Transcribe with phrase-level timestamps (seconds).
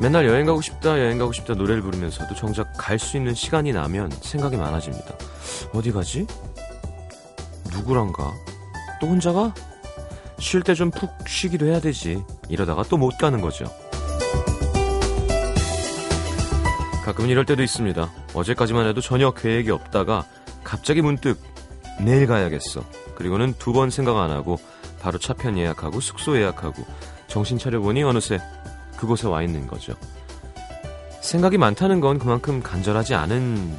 [0.00, 4.10] 맨날 여행 가고 싶다, 여행 가고 싶다 노래를 부르면서도 정작 갈 수 있는 시간이 나면
[4.20, 5.14] 생각이 많아집니다.
[5.72, 6.26] 어디 가지?
[7.72, 8.32] 누구랑 가?
[9.00, 9.52] 또 혼자 가?
[10.38, 12.22] 쉴 때 좀 푹 쉬기도 해야 되지.
[12.48, 13.64] 이러다가 또 못 가는 거죠.
[17.04, 18.10] 가끔은 이럴 때도 있습니다.
[18.34, 20.24] 어제까지만 해도 전혀 계획이 없다가
[20.62, 21.40] 갑자기 문득
[22.00, 22.84] 내일 가야겠어.
[23.16, 24.58] 그리고는 두 번 생각 안 하고
[25.00, 26.84] 바로 차편 예약하고 숙소 예약하고
[27.26, 28.38] 정신 차려보니 어느새
[28.98, 29.94] 그곳에 와 있는 거죠.
[31.20, 33.76] 생각이 많다는 건 그만큼 간절하지 않은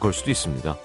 [0.00, 0.76] 걸 수도 있습니다.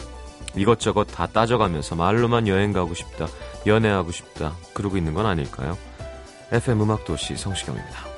[0.55, 3.27] 이것저것 다 따져가면서 말로만 여행 가고 싶다,
[3.66, 5.77] 연애하고 싶다, 그러고 있는 건 아닐까요?
[6.52, 8.12] FM 음악도시 성시경입니다.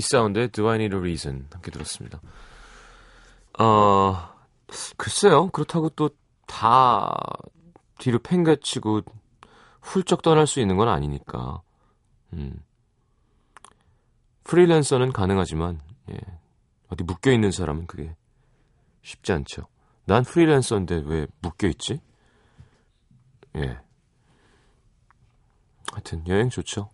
[0.00, 2.20] D'Sound의 Do I Need a Reason 함께 들었습니다.
[3.58, 4.16] 어,
[4.96, 5.50] 글쎄요.
[5.50, 6.10] 그렇다고 또
[6.50, 7.16] 다
[8.00, 9.02] 뒤로 팽개치고
[9.80, 11.62] 훌쩍 떠날 수 있는 건 아니니까.
[12.32, 12.64] 음.
[14.42, 16.18] 프리랜서는 가능하지만, 예.
[16.88, 18.16] 어디 묶여 있는 사람은 그게
[19.02, 19.68] 쉽지 않죠.
[20.06, 22.00] 난 프리랜서인데 왜 묶여 있지?
[23.56, 23.78] 예.
[25.92, 26.90] 하여튼, 여행 좋죠.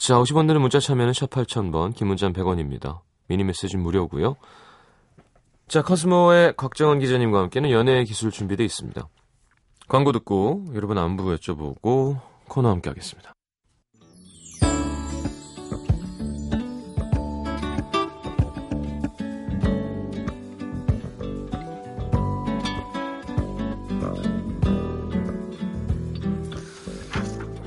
[0.00, 3.00] 자, 50원 드는 문자 참여는 샵 8000번, 긴 문자는 100원입니다.
[3.28, 4.34] 미니 메시지 무료고요.
[5.68, 9.06] 자, 커스모의 곽정원 기자님과 함께는 연애 기술 준비되어 있습니다.
[9.88, 12.18] 광고 듣고 여러분 안부 여쭤보고
[12.48, 13.34] 코너 함께 하겠습니다.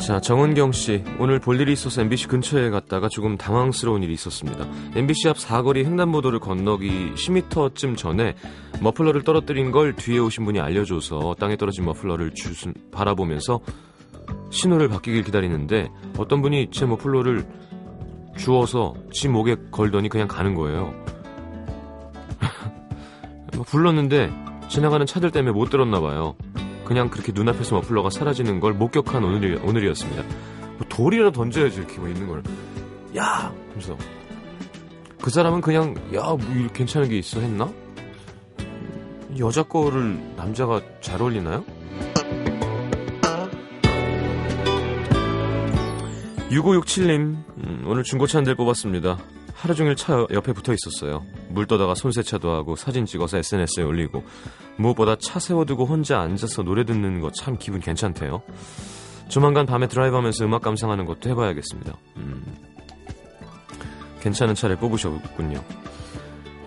[0.06, 1.02] 자, 정은경 씨.
[1.18, 4.68] 오늘 볼 일이 있어서 MBC 근처에 갔다가 조금 당황스러운 일이 있었습니다.
[4.98, 8.36] MBC 앞 사거리 횡단보도를 건너기 10m쯤 전에
[8.82, 12.52] 머플러를 떨어뜨린 걸 뒤에 오신 분이 알려줘서 땅에 떨어진 머플러를 주,
[12.92, 13.62] 바라보면서
[14.50, 17.48] 신호를 바뀌길 기다리는데 어떤 분이 제 머플러를
[18.36, 20.94] 주워서 지 목에 걸더니 그냥 가는 거예요.
[23.56, 24.34] 뭐 불렀는데
[24.68, 26.36] 지나가는 차들 때문에 못 들었나 봐요.
[26.94, 30.22] 그냥 그렇게 눈앞에서 머플러가 사라지는 걸 목격한 오늘이, 오늘이었습니다.
[30.78, 32.44] 뭐 돌이라 던져야지 이렇게 뭐 있는 걸.
[33.18, 33.52] 야!
[33.70, 33.98] 하면서.
[35.20, 36.38] 그 사람은 그냥, 야, 뭐
[36.72, 37.74] 괜찮은 게 있어 했나?
[39.40, 41.66] 여자 거를 남자가 잘 어울리나요?
[46.52, 49.18] 6567님, 음, 오늘 중고차 한대 뽑았습니다.
[49.56, 51.26] 하루 종일 차 옆에 붙어 있었어요.
[51.54, 54.24] 물 떠다가 손세차도 하고 사진 찍어서 SNS에 올리고
[54.78, 58.42] 무엇보다 차 세워두고 혼자 앉아서 노래 듣는 거 참 기분 괜찮대요.
[59.30, 61.94] 조만간 밤에 드라이브하면서 음악 감상하는 것도 해봐야겠습니다.
[62.18, 62.44] 음,
[64.22, 65.64] 괜찮은 차를 뽑으셨군요.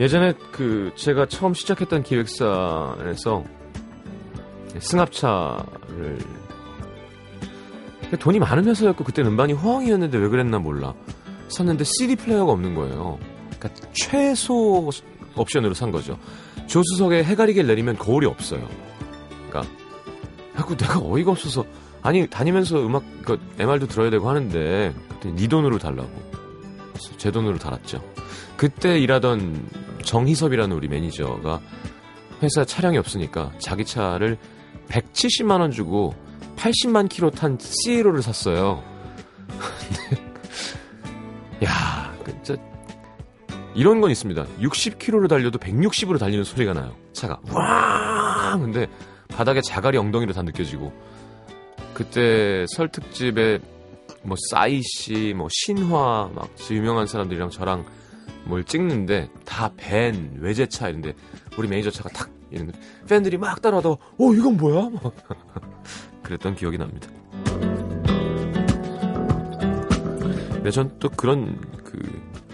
[0.00, 3.44] 예전에 그 제가 처음 시작했던 기획사에서
[4.78, 6.18] 승합차를
[8.20, 10.94] 돈이 많은 회사였고 그때 음반이 호황이었는데 왜 그랬나 몰라.
[11.48, 13.18] 샀는데 CD 플레이어가 없는 거예요.
[13.68, 14.90] 그러니까 최소
[15.36, 16.18] 옵션으로 산 거죠.
[16.66, 18.68] 조수석에 해가리개를 내리면 거울이 없어요.
[19.48, 19.72] 그러니까
[20.56, 21.64] 자꾸 내가 어이가 없어서
[22.02, 26.10] 아니 다니면서 음악 그 MR도 들어야 되고 하는데 그때 네 돈으로 달라고
[27.16, 28.02] 제 돈으로 달았죠.
[28.56, 29.68] 그때 일하던
[30.02, 31.60] 정희섭이라는 우리 매니저가
[32.42, 34.38] 회사 차량이 없으니까 자기 차를
[34.88, 36.14] 170만 원 주고
[36.56, 38.82] 80만 킬로 탄 CLO를 샀어요.
[41.64, 41.95] 야,
[43.76, 44.46] 이런 건 있습니다.
[44.60, 46.96] 60km로 달려도 160으로 달리는 소리가 나요.
[47.12, 48.56] 차가 와!
[48.58, 48.86] 근데
[49.28, 50.92] 바닥에 자갈이 엉덩이로 다 느껴지고
[51.92, 53.58] 그때 설 특집에
[54.22, 57.84] 뭐 싸이 씨, 뭐 신화 막 유명한 사람들이랑 저랑
[58.44, 61.14] 뭘 찍는데 다 밴, 외제차 이런데
[61.58, 62.72] 우리 매니저 차가 탁 이런데
[63.06, 64.88] 팬들이 막 따라와도 어 이건 뭐야?
[66.22, 67.08] 그랬던 기억이 납니다.
[70.52, 72.00] 근데 전 또 그런 그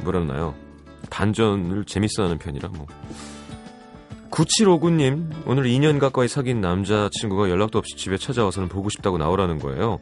[0.03, 0.55] 뭐라 하나요?
[1.12, 2.87] 반전을 재밌어하는 편이라 뭐.
[4.31, 10.00] 9759님, 오늘 2년 가까이 사귄 남자친구가 연락도 없이 집에 찾아와서는 보고 싶다고 나오라는 거예요.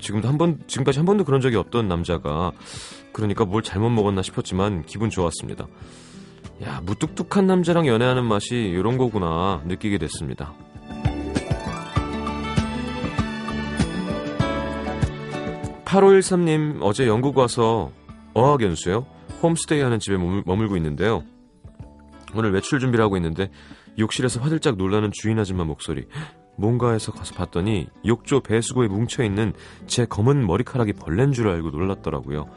[0.00, 2.52] 지금도 한 번, 지금까지 한 번도 그런 적이 없던 남자가,
[3.12, 5.66] 그러니까 뭘 잘못 먹었나 싶었지만 기분 좋았습니다.
[6.62, 10.52] 야, 무뚝뚝한 남자랑 연애하는 맛이 이런 거구나 느끼게 됐습니다.
[15.86, 17.90] 8513님, 어제 영국 와서
[18.34, 19.19] 어학연수요?
[19.42, 21.24] 홈스테이 하는 집에 머물, 고 있는데요.
[22.34, 23.50] 오늘 외출 준비를 하고 있는데
[23.98, 26.06] 욕실에서 화들짝 놀라는 주인 아줌마 목소리.
[26.56, 29.54] 뭔가 해서 가서 봤더니 욕조 배수구에 뭉쳐있는
[29.86, 32.48] 제 검은 머리카락이 벌레인 줄 알고 놀랐더라고요.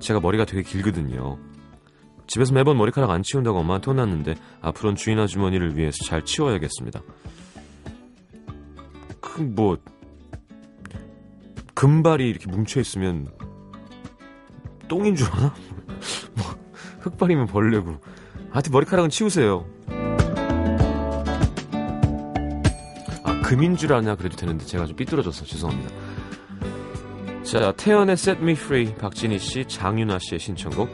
[0.00, 1.38] 제가 머리가 되게 길거든요.
[2.26, 7.00] 집에서 매번 머리카락 안 치운다고 엄마한테 혼났는데 앞으로는 주인 아주머니를 위해서 잘 치워야겠습니다.
[9.20, 9.78] 그 뭐
[11.78, 13.28] 금발이 이렇게 뭉쳐 있으면
[14.88, 15.54] 똥인 줄 아나?
[16.98, 17.98] 뭐 흑발이면 벌레고.
[18.50, 19.66] 하여튼 머리카락은 치우세요.
[23.24, 25.94] 아 금인 줄 아냐 그래도 되는데 제가 좀 삐뚤어졌어 죄송합니다.
[27.42, 30.88] 자 태연의 Set Me Free 박진희 씨, 장윤아 씨의 신청곡.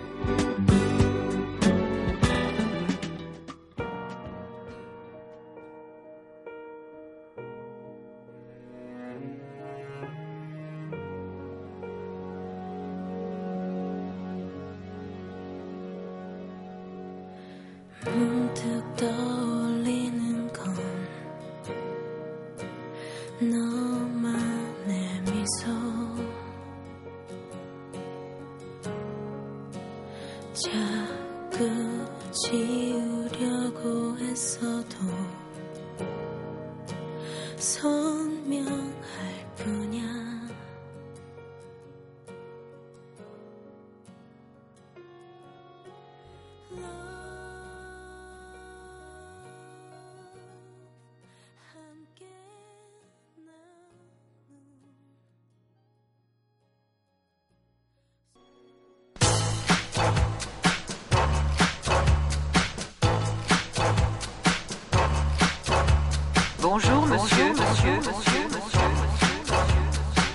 [66.75, 68.89] Bonjour, monsieur, monsieur, monsieur, monsieur.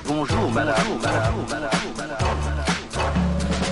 [0.08, 3.70] Bonjour, madame, madame, madame, madame.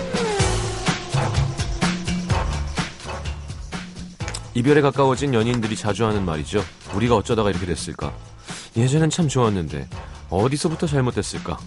[4.53, 6.61] 이별에 가까워진 연인들이 자주 하는 말이죠.
[6.93, 8.11] 우리가 어쩌다가 이렇게 됐을까?
[8.75, 9.87] 예전엔 참 좋았는데
[10.29, 11.57] 어디서부터 잘못됐을까?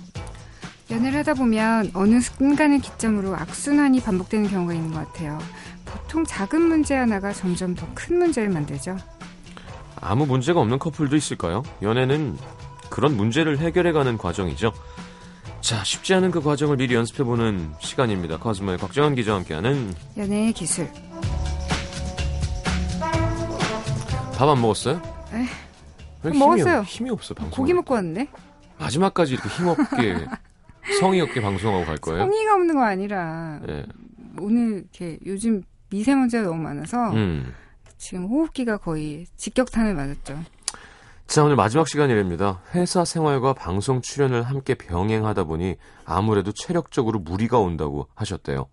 [0.91, 5.39] 연애를 하다 보면 어느 순간을 기점으로 악순환이 반복되는 경우가 있는 것 같아요.
[5.87, 8.99] 보통 작은 문제 하나가 점점 더 큰 문제를 만들죠.
[10.01, 11.63] 아무 문제가 없는 커플도 있을까요?
[11.83, 12.37] 연애는
[12.89, 14.73] 그런 문제를 해결해가는 과정이죠.
[15.61, 18.39] 자, 쉽지 않은 그 과정을 미리 연습해보는 시간입니다.
[18.39, 20.89] 카즈마의 곽정환 기자와 함께하는 연애의 기술.
[24.37, 25.03] 밥 안 먹었어요?
[25.35, 25.45] 에?
[26.23, 26.81] 힘이, 먹었어요.
[26.83, 27.51] 힘이 없어 방송.
[27.59, 28.27] 고기 먹고 왔는데.
[28.79, 30.27] 마지막까지 이렇게 힘없게
[31.01, 32.21] 성의 없게 방송하고 갈 거예요?
[32.25, 33.85] 성의가 없는 거 아니라 네.
[34.39, 37.53] 오늘 이렇게 요즘 미세먼지가 너무 많아서 음.
[38.01, 40.43] 지금 호흡기가 거의 직격탄을 맞았죠.
[41.27, 42.63] 자, 오늘 마지막 시간이랍니다.
[42.75, 45.77] 회사 생활과 방송 출연을 함께 병행하다 보니
[46.07, 48.69] 아무래도 체력적으로 무리가 온다고 하셨대요.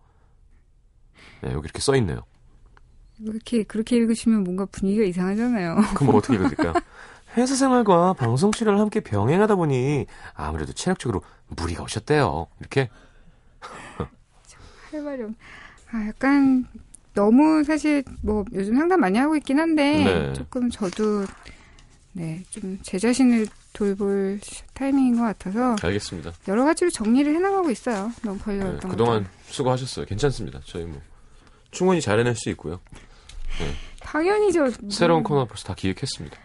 [1.43, 2.21] 네, 여기 이렇게 써 있네요.
[3.19, 5.75] 이렇게 그렇게 읽으시면 뭔가 분위기가 이상하잖아요.
[5.95, 6.73] 그럼 어떻게 읽을까요?
[7.35, 12.47] 회사 생활과 방송 출연을 함께 병행하다 보니 아무래도 체력적으로 무리가 오셨대요.
[12.61, 12.89] 이렇게
[14.91, 15.31] 할 말이 없.
[15.91, 16.65] 아, 약간
[17.21, 20.33] 너무 사실 뭐 요즘 상담 많이 하고 있긴 한데 네.
[20.33, 21.25] 조금 저도
[22.13, 24.39] 네, 좀 제 자신을 돌볼
[24.73, 26.31] 타이밍인 것 같아서 알겠습니다.
[26.47, 28.11] 여러 가지로 정리를 해나가고 있어요.
[28.23, 29.31] 너무 걸려왔던 네, 그동안 것들.
[29.47, 30.05] 수고하셨어요.
[30.05, 30.59] 괜찮습니다.
[30.65, 31.01] 저희 뭐
[31.71, 32.79] 충분히 잘 해낼 수 있고요.
[33.59, 33.71] 네.
[34.01, 34.71] 당연히죠.
[34.89, 36.37] 새로운 코너 벌써 다 기획했습니다.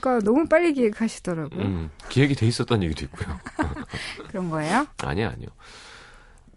[0.00, 1.60] 그러니까 너무 빨리 기획하시더라고요.
[1.62, 3.38] 음, 기획이 돼 있었던 얘기도 있고요.
[4.28, 4.86] 그런 거예요?
[4.98, 5.48] 아니요, 아니요.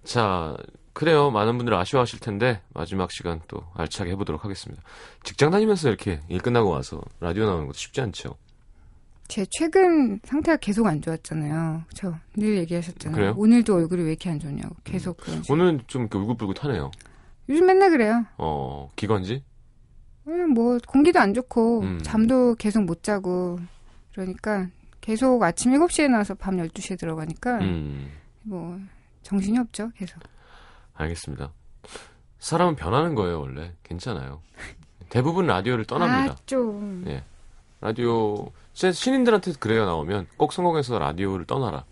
[0.04, 0.56] 자,
[0.98, 1.30] 그래요.
[1.30, 4.82] 많은 분들 아쉬워하실 텐데 마지막 시간 또 알차게 해보도록 하겠습니다.
[5.22, 8.36] 직장 다니면서 이렇게 일 끝나고 와서 라디오 나오는 것도 쉽지 않죠.
[9.28, 11.84] 제 최근 상태가 계속 안 좋았잖아요.
[11.86, 12.18] 그렇죠?
[12.36, 13.16] 늘 얘기하셨잖아요.
[13.16, 13.36] 그래요?
[13.38, 15.44] 오늘도 얼굴이 왜 이렇게 안 좋냐고 계속 그런.
[15.48, 16.90] 오늘은 좀 울긋불긋하네요.
[17.50, 18.26] 요즘 맨날 그래요.
[18.40, 19.44] 어 기관지?
[20.28, 22.00] 음, 뭐 공기도 안 좋고 음.
[22.02, 23.60] 잠도 계속 못 자고
[24.14, 24.68] 그러니까
[25.00, 28.10] 계속 아침 7시에 나와서 밤 12시에 들어가니까 음.
[28.42, 28.80] 뭐
[29.22, 30.20] 정신이 없죠 계속.
[30.98, 31.52] 알겠습니다.
[32.40, 33.74] 사람은 변하는 거예요, 원래.
[33.84, 34.42] 괜찮아요.
[35.10, 36.34] 대부분 라디오를 떠납니다.
[36.34, 37.04] 아, 좀.
[37.08, 37.24] 예.
[37.80, 40.28] 라디오, 제 신인들한테 그래요, 나오면.
[40.38, 41.86] 꼭 성공해서 라디오를 떠나라.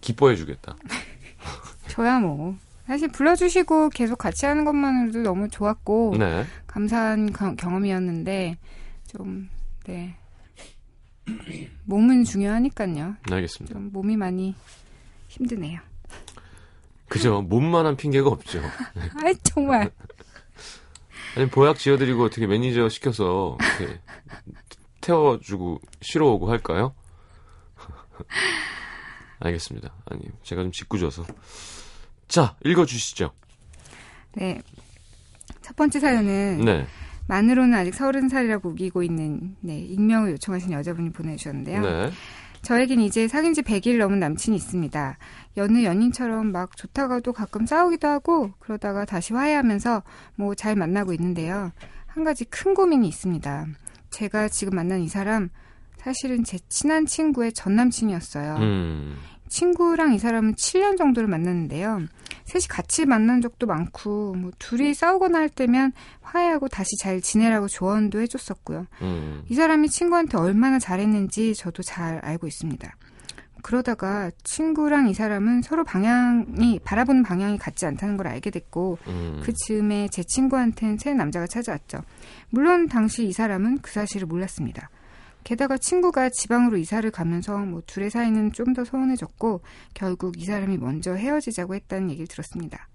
[0.00, 0.76] 기뻐해 주겠다.
[1.88, 2.56] 저야 뭐
[2.86, 6.44] 사실 불러주시고 계속 같이 하는 것만으로도 너무 좋았고 네.
[6.66, 8.56] 감사한 경험이었는데
[9.06, 9.48] 좀
[9.84, 10.16] 네.
[11.84, 13.16] 몸은 중요하니까요.
[13.30, 13.74] 알겠습니다.
[13.74, 14.54] 좀 몸이 많이
[15.28, 15.80] 힘드네요.
[17.08, 17.42] 그죠.
[17.42, 18.60] 몸만한 핑계가 없죠.
[19.22, 19.90] 아이 정말.
[21.36, 24.00] 아니 보약 지어드리고 어떻게 매니저 시켜서 이렇게
[25.00, 26.94] 태워주고 쉬러 오고 할까요?
[29.40, 29.94] 알겠습니다.
[30.06, 31.24] 아니 제가 좀 짓궂어서.
[32.26, 33.32] 자 읽어주시죠.
[34.34, 34.60] 네.
[35.62, 36.86] 첫 번째 사연은 네.
[37.26, 41.80] 만으로는 아직 서른 살이라고 우기고 있는 네, 익명을 요청하신 여자분이 보내주셨는데요.
[41.82, 42.10] 네.
[42.62, 45.16] 저에겐 이제 사귄 지 100일 넘은 남친이 있습니다.
[45.56, 50.02] 여느 연인처럼 막 좋다가도 가끔 싸우기도 하고 그러다가 다시 화해하면서
[50.36, 51.72] 뭐 잘 만나고 있는데요.
[52.06, 53.66] 한 가지 큰 고민이 있습니다.
[54.10, 55.50] 제가 지금 만난 이 사람
[55.98, 58.56] 사실은 제 친한 친구의 전 남친이었어요.
[58.56, 59.16] 음.
[59.48, 62.02] 친구랑 이 사람은 7년 정도를 만났는데요.
[62.48, 68.20] 셋이 같이 만난 적도 많고, 뭐, 둘이 싸우거나 할 때면 화해하고 다시 잘 지내라고 조언도
[68.20, 68.86] 해줬었고요.
[69.02, 69.42] 음.
[69.48, 72.90] 이 사람이 친구한테 얼마나 잘했는지 저도 잘 알고 있습니다.
[73.62, 79.42] 그러다가 친구랑 이 사람은 서로 방향이, 바라보는 방향이 같지 않다는 걸 알게 됐고, 음.
[79.44, 81.98] 그 즈음에 제 친구한테는 새 남자가 찾아왔죠.
[82.48, 84.88] 물론 당시 이 사람은 그 사실을 몰랐습니다.
[85.44, 89.62] 게다가 친구가 지방으로 이사를 가면서 뭐 둘의 사이는 좀더 소원해졌고
[89.94, 92.88] 결국 이 사람이 먼저 헤어지자고 했다는 얘기를 들었습니다.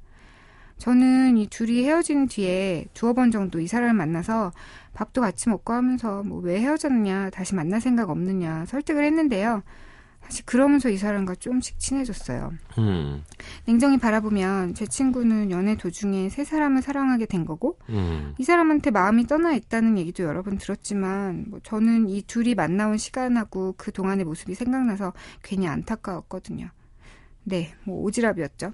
[0.78, 4.52] 저는 이 둘이 헤어진 뒤에 두어 번 정도 이 사람을 만나서
[4.94, 9.64] 밥도 같이 먹고 하면서 뭐 왜 헤어졌느냐, 다시 만날 생각 없느냐 설득을 했는데요.
[10.24, 12.54] 사실 그러면서 이 사람과 조금씩 친해졌어요.
[12.78, 13.24] 음.
[13.66, 18.34] 냉정히 바라보면 제 친구는 연애 도중에 세 사람을 사랑하게 된 거고 음.
[18.38, 23.76] 이 사람한테 마음이 떠나 있다는 얘기도 여러 번 들었지만 뭐 저는 이 둘이 만나온 시간하고
[23.78, 25.14] 그 동안의 모습이 생각나서
[25.44, 26.70] 괜히 안타까웠거든요.
[27.44, 28.74] 네, 뭐 오지랖이었죠.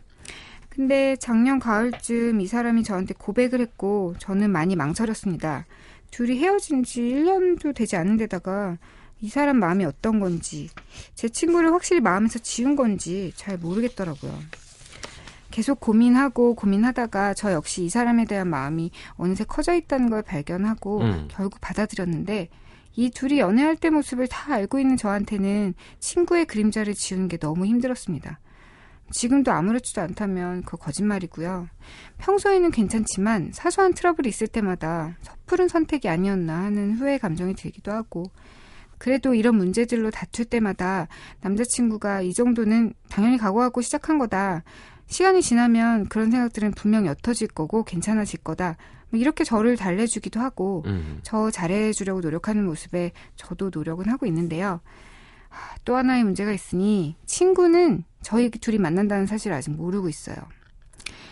[0.70, 5.66] 근데 작년 가을쯤 이 사람이 저한테 고백을 했고 저는 많이 망설였습니다.
[6.12, 8.78] 둘이 헤어진 지 1년도 되지 않은 데다가
[9.22, 10.70] 이 사람 마음이 어떤 건지,
[11.14, 14.38] 제 친구를 확실히 마음에서 지운 건지 잘 모르겠더라고요.
[15.52, 21.28] 계속 고민하고 고민하다가 저 역시 이 사람에 대한 마음이 어느새 커져 있다는 걸 발견하고 음.
[21.30, 22.50] 결국 받아들였는데
[22.96, 28.40] 이 둘이 연애할 때 모습을 다 알고 있는 저한테는 친구의 그림자를 지우는 게 너무 힘들었습니다.
[29.12, 31.68] 지금도 아무렇지도 않다면 그 거짓말이고요.
[32.20, 38.32] 평소에는 괜찮지만 사소한 트러블이 있을 때마다 섣부른 선택이 아니었나 하는 후회 감정이 들기도 하고
[39.00, 41.08] 그래도 이런 문제들로 다툴 때마다
[41.42, 44.64] 남자친구가 이 정도는 당연히 각오하고 시작한 거다.
[45.08, 48.78] 시간이 지나면 그런 생각들은 분명 옅어질 거고 괜찮아질 거다.
[49.10, 51.20] 뭐 이렇게 저를 달래주기도 하고 음.
[51.24, 54.82] 저 잘해주려고 노력하는 모습에 저도 노력은 하고 있는데요.
[55.84, 60.36] 또 하나의 문제가 있으니 친구는 저희 둘이 만난다는 사실을 아직 모르고 있어요.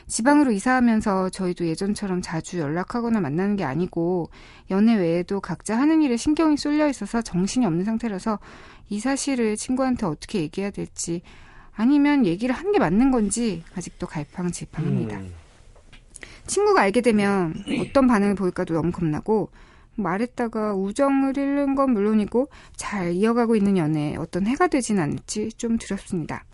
[0.08, 4.30] 지방으로 이사하면서 저희도 예전처럼 자주 연락하거나 만나는 게 아니고
[4.72, 8.40] 연애 외에도 각자 하는 일에 신경이 쏠려 있어서 정신이 없는 상태라서
[8.90, 11.22] 이 사실을 친구한테 어떻게 얘기해야 될지
[11.76, 15.18] 아니면 얘기를 한게 맞는 건지 아직도 갈팡질팡합니다.
[15.18, 15.34] 음.
[16.48, 19.50] 친구가 알게 되면 어떤 반응을 보일까도 너무 겁나고
[19.96, 26.46] 말했다가 우정을 잃는 건 물론이고 잘 이어가고 있는 연애에 어떤 해가 되진 않을지 좀 두렵습니다.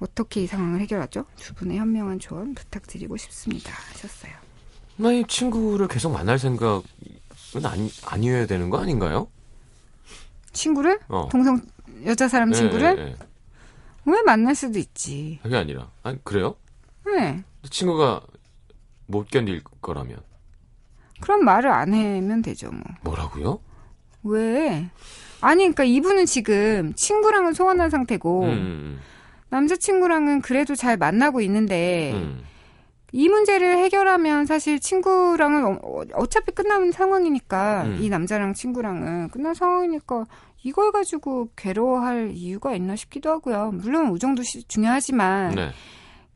[0.00, 1.24] 어떻게 이 상황을 해결하죠?
[1.36, 3.72] 두 분의 현명한 조언 부탁드리고 싶습니다.
[3.90, 4.32] 하셨어요.
[4.96, 6.82] 나이 친구를 계속 만날 생각은
[7.64, 9.28] 아니, 아니어야 되는 거 아닌가요?
[10.52, 11.00] 친구를?
[11.08, 11.28] 어.
[11.30, 11.60] 동성
[12.04, 12.96] 여자 사람 네, 친구를?
[12.96, 13.16] 네, 네.
[14.06, 15.38] 왜 만날 수도 있지.
[15.42, 15.90] 그게 아니라.
[16.02, 16.56] 아니, 그래요?
[17.06, 17.42] 네.
[17.70, 18.22] 친구가
[19.06, 20.18] 못 견딜 거라면.
[21.20, 22.82] 그럼 말을 안 하면 되죠, 뭐.
[23.02, 23.60] 뭐라고요?
[24.24, 24.90] 왜?
[25.40, 29.00] 아니, 그러니까 이분은 지금 친구랑은 소원한 상태고, 음.
[29.50, 32.42] 남자친구랑은 그래도 잘 만나고 있는데 음.
[33.12, 37.98] 이 문제를 해결하면 사실 친구랑은 어, 어차피 끝나는 상황이니까 음.
[38.00, 40.26] 이 남자랑 친구랑은 끝난 상황이니까
[40.64, 43.70] 이걸 가지고 괴로워할 이유가 있나 싶기도 하고요.
[43.72, 45.70] 물론 우정도 중요하지만 네.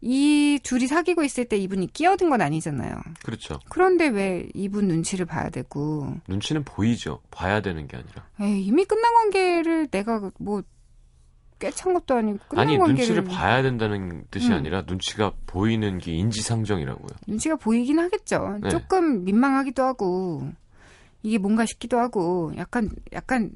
[0.00, 3.00] 이 둘이 사귀고 있을 때 이분이 끼어든 건 아니잖아요.
[3.25, 3.59] 그렇죠.
[3.69, 6.15] 그런데 왜 이분 눈치를 봐야 되고?
[6.29, 7.21] 눈치는 보이죠.
[7.31, 8.25] 봐야 되는 게 아니라.
[8.41, 10.62] 에이, 이미 끝난 관계를 내가 뭐
[11.59, 13.15] 꽤찬 것도 아니고 끝난 아니 관계를...
[13.15, 14.55] 눈치를 봐야 된다는 뜻이 음.
[14.55, 17.09] 아니라 눈치가 보이는 게 인지상정이라고요.
[17.27, 18.59] 눈치가 보이긴 하겠죠.
[18.62, 18.69] 네.
[18.69, 20.49] 조금 민망하기도 하고
[21.23, 23.50] 이게 뭔가 싶기도 하고 약간 약간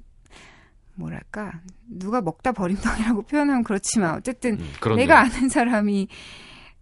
[0.94, 6.08] 뭐랄까 누가 먹다 버린 덩이라고 표현하면 그렇지만 어쨌든 음, 내가 아는 사람이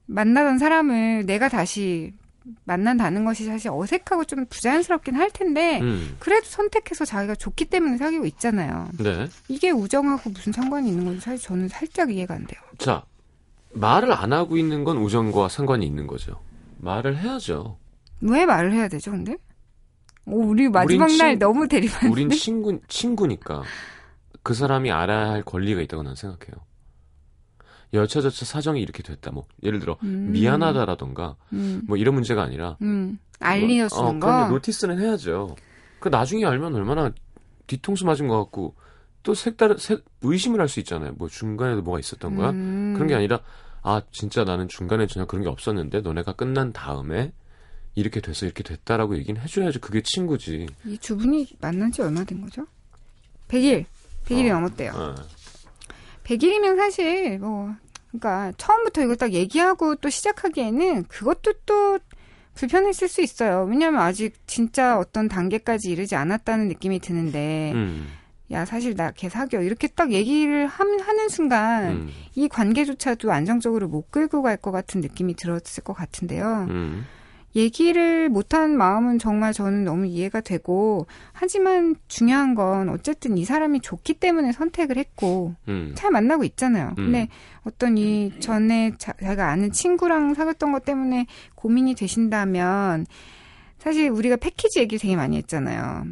[0.06, 2.12] 만나던 사람을 내가 다시
[2.64, 6.16] 만난다는 것이 사실 어색하고 좀 부자연스럽긴 할 텐데 음.
[6.18, 8.88] 그래도 선택해서 자기가 좋기 때문에 사귀고 있잖아요.
[8.98, 9.28] 네.
[9.48, 12.60] 이게 우정하고 무슨 상관이 있는 건지 사실 저는 살짝 이해가 안 돼요.
[12.78, 13.04] 자,
[13.72, 16.40] 말을 안 하고 있는 건 우정과 상관이 있는 거죠.
[16.78, 17.78] 말을 해야죠.
[18.22, 19.36] 왜 말을 해야 되죠, 근데?
[20.26, 22.12] 오, 우리 마지막 날 친, 너무 대립하는데.
[22.12, 23.62] 우린 친구 친구니까
[24.42, 26.64] 그 사람이 알아야 할 권리가 있다고 난 생각해요.
[27.92, 29.30] 여차저차 사정이 이렇게 됐다.
[29.32, 30.30] 뭐 예를 들어 음.
[30.32, 31.82] 미안하다라던가 음.
[31.86, 33.18] 뭐 이런 문제가 아니라 음.
[33.40, 34.48] 알리어주는 뭐, 어, 거.
[34.48, 35.56] 노티스는 해야죠.
[35.98, 37.12] 그 나중에 알면 얼마나
[37.66, 38.74] 뒤통수 맞은 것 같고
[39.22, 41.12] 또 색다른 색, 의심을 할 수 있잖아요.
[41.16, 42.50] 뭐 중간에도 뭐가 있었던 거야?
[42.50, 42.92] 음.
[42.94, 43.40] 그런 게 아니라
[43.82, 47.32] 아 진짜 나는 중간에 전혀 그런 게 없었는데 너네가 끝난 다음에
[47.96, 50.66] 이렇게 돼서 이렇게 됐다라고 얘기는 해줘야지 그게 친구지.
[50.86, 52.66] 이 두 분이 만난 지 얼마 된 거죠?
[53.48, 53.84] 100일.
[54.26, 54.92] 100일이 어, 넘었대요.
[54.94, 55.14] 어.
[56.30, 57.74] 100일이면 사실 뭐
[58.08, 61.98] 그러니까 처음부터 이걸 딱 얘기하고 또 시작하기에는 그것도 또
[62.54, 63.66] 불편했을 수 있어요.
[63.68, 68.08] 왜냐하면 아직 진짜 어떤 단계까지 이르지 않았다는 느낌이 드는데 음.
[68.50, 72.08] 야 사실 나 걔 사겨 이렇게 딱 얘기를 하는 순간 음.
[72.34, 76.66] 이 관계조차도 안정적으로 못 끌고 갈 것 같은 느낌이 들었을 것 같은데요.
[76.70, 77.06] 음.
[77.56, 84.14] 얘기를 못한 마음은 정말 저는 너무 이해가 되고 하지만 중요한 건 어쨌든 이 사람이 좋기
[84.14, 85.92] 때문에 선택을 했고 음.
[85.96, 86.94] 잘 만나고 있잖아요.
[86.98, 87.04] 음.
[87.06, 87.28] 근데
[87.64, 91.26] 어떤 이 전에 자, 자가 아는 친구랑 사귀었던 것 때문에
[91.56, 93.06] 고민이 되신다면
[93.78, 96.04] 사실 우리가 패키지 얘기를 되게 많이 했잖아요.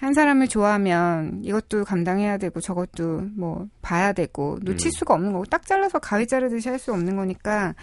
[0.00, 4.90] 한 사람을 좋아하면 이것도 감당해야 되고 저것도 뭐 봐야 되고 놓칠 음.
[4.90, 7.74] 수가 없는 거고 딱 잘라서 가위 자르듯이 할 수 없는 거니까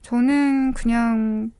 [0.00, 1.50] 저는 그냥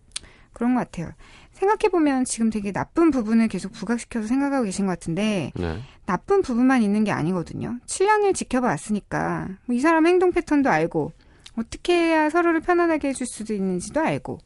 [0.58, 1.12] 그런 것 같아요.
[1.52, 5.78] 생각해보면 지금 되게 나쁜 부분을 계속 부각시켜서 생각하고 계신 것 같은데, 네.
[6.04, 7.78] 나쁜 부분만 있는 게 아니거든요.
[7.86, 11.12] 7년을 지켜봐 왔으니까, 뭐 이 사람 행동 패턴도 알고,
[11.56, 14.38] 어떻게 해야 서로를 편안하게 해줄 수도 있는지도 알고,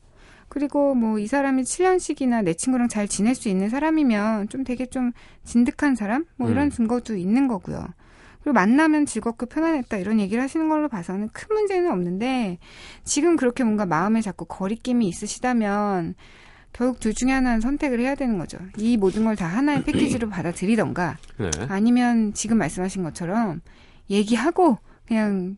[0.48, 5.12] 그리고 뭐 이 사람이 7년씩이나 내 친구랑 잘 지낼 수 있는 사람이면 좀 되게 좀
[5.44, 6.24] 진득한 사람?
[6.36, 6.70] 뭐 이런 음.
[6.70, 7.86] 증거도 있는 거고요.
[8.42, 12.58] 그리고 만나면 즐겁고 편안했다 이런 얘기를 하시는 걸로 봐서는 큰 문제는 없는데
[13.04, 16.14] 지금 그렇게 뭔가 마음에 자꾸 거리낌이 있으시다면
[16.72, 18.58] 결국 둘 중에 하나는 선택을 해야 되는 거죠.
[18.78, 21.50] 이 모든 걸 다 하나의 패키지로 받아들이던가 네.
[21.68, 23.60] 아니면 지금 말씀하신 것처럼
[24.10, 25.56] 얘기하고 그냥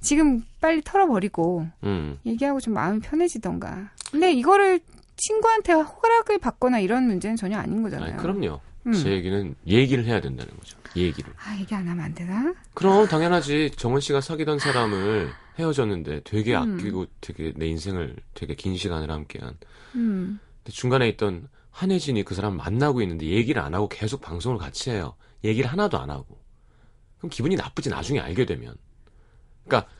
[0.00, 2.18] 지금 빨리 털어버리고 음.
[2.26, 3.90] 얘기하고 좀 마음이 편해지던가.
[4.10, 4.80] 근데 이거를
[5.16, 8.12] 친구한테 허락을 받거나 이런 문제는 전혀 아닌 거잖아요.
[8.14, 8.60] 아니, 그럼요.
[8.86, 8.92] 음.
[8.92, 10.76] 제 얘기는 얘기를 해야 된다는 거죠.
[10.96, 11.32] 얘기를.
[11.38, 12.54] 아, 얘기 안 하면 안 되나?
[12.74, 13.72] 그럼 당연하지.
[13.76, 16.76] 정원 씨가 사귀던 사람을 헤어졌는데 되게 음.
[16.78, 19.56] 아끼고 되게 내 인생을 되게 긴 시간을 함께한.
[19.96, 20.38] 음.
[20.58, 25.16] 근데 중간에 있던 한혜진이 그 사람 만나고 있는데 얘기를 안 하고 계속 방송을 같이 해요.
[25.42, 26.38] 얘기를 하나도 안 하고.
[27.18, 28.74] 그럼 기분이 나쁘지 나중에 알게 되면.
[29.64, 29.90] 그러니까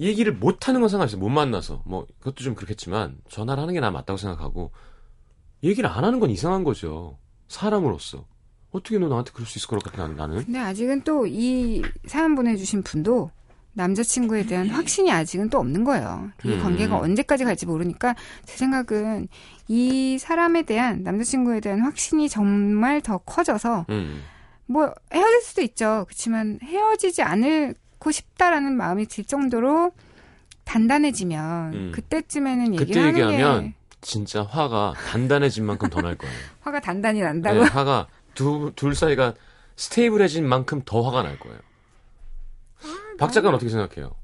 [0.00, 1.20] 얘기를 못 하는 건 상관없어요.
[1.20, 1.82] 못 만나서.
[1.84, 4.72] 뭐 그것도 좀 그렇겠지만 전화를 하는 게 나 맞다고 생각하고
[5.62, 7.18] 얘기를 안 하는 건 이상한 거죠.
[7.48, 8.26] 사람으로서.
[8.72, 10.44] 어떻게 너 나한테 그럴 수 있을 것 같아 나는.
[10.44, 13.30] 근데 아직은 또 이 사연 보내주신 분도
[13.74, 16.30] 남자친구에 대한 확신이 아직은 또 없는 거예요.
[16.44, 16.62] 이 음.
[16.62, 19.28] 관계가 언제까지 갈지 모르니까 제 생각은
[19.68, 24.22] 이 사람에 대한 남자친구에 대한 확신이 정말 더 커져서 음.
[24.66, 26.04] 뭐 헤어질 수도 있죠.
[26.06, 29.92] 그렇지만 헤어지지 않고 싶다라는 마음이 들 정도로
[30.64, 31.92] 단단해지면 음.
[31.94, 33.74] 그때쯤에는 얘기를 그때 얘기하면 게...
[34.00, 36.34] 진짜 화가 단단해진 만큼 더 날 거예요.
[36.60, 37.62] 화가 단단히 난다고?
[37.62, 39.34] 네, 화가 두, 둘 사이가
[39.76, 41.58] stable해진 만큼 더 화가 날 거예요.
[42.82, 44.14] 아, 박 작가는 어떻게 생각해요?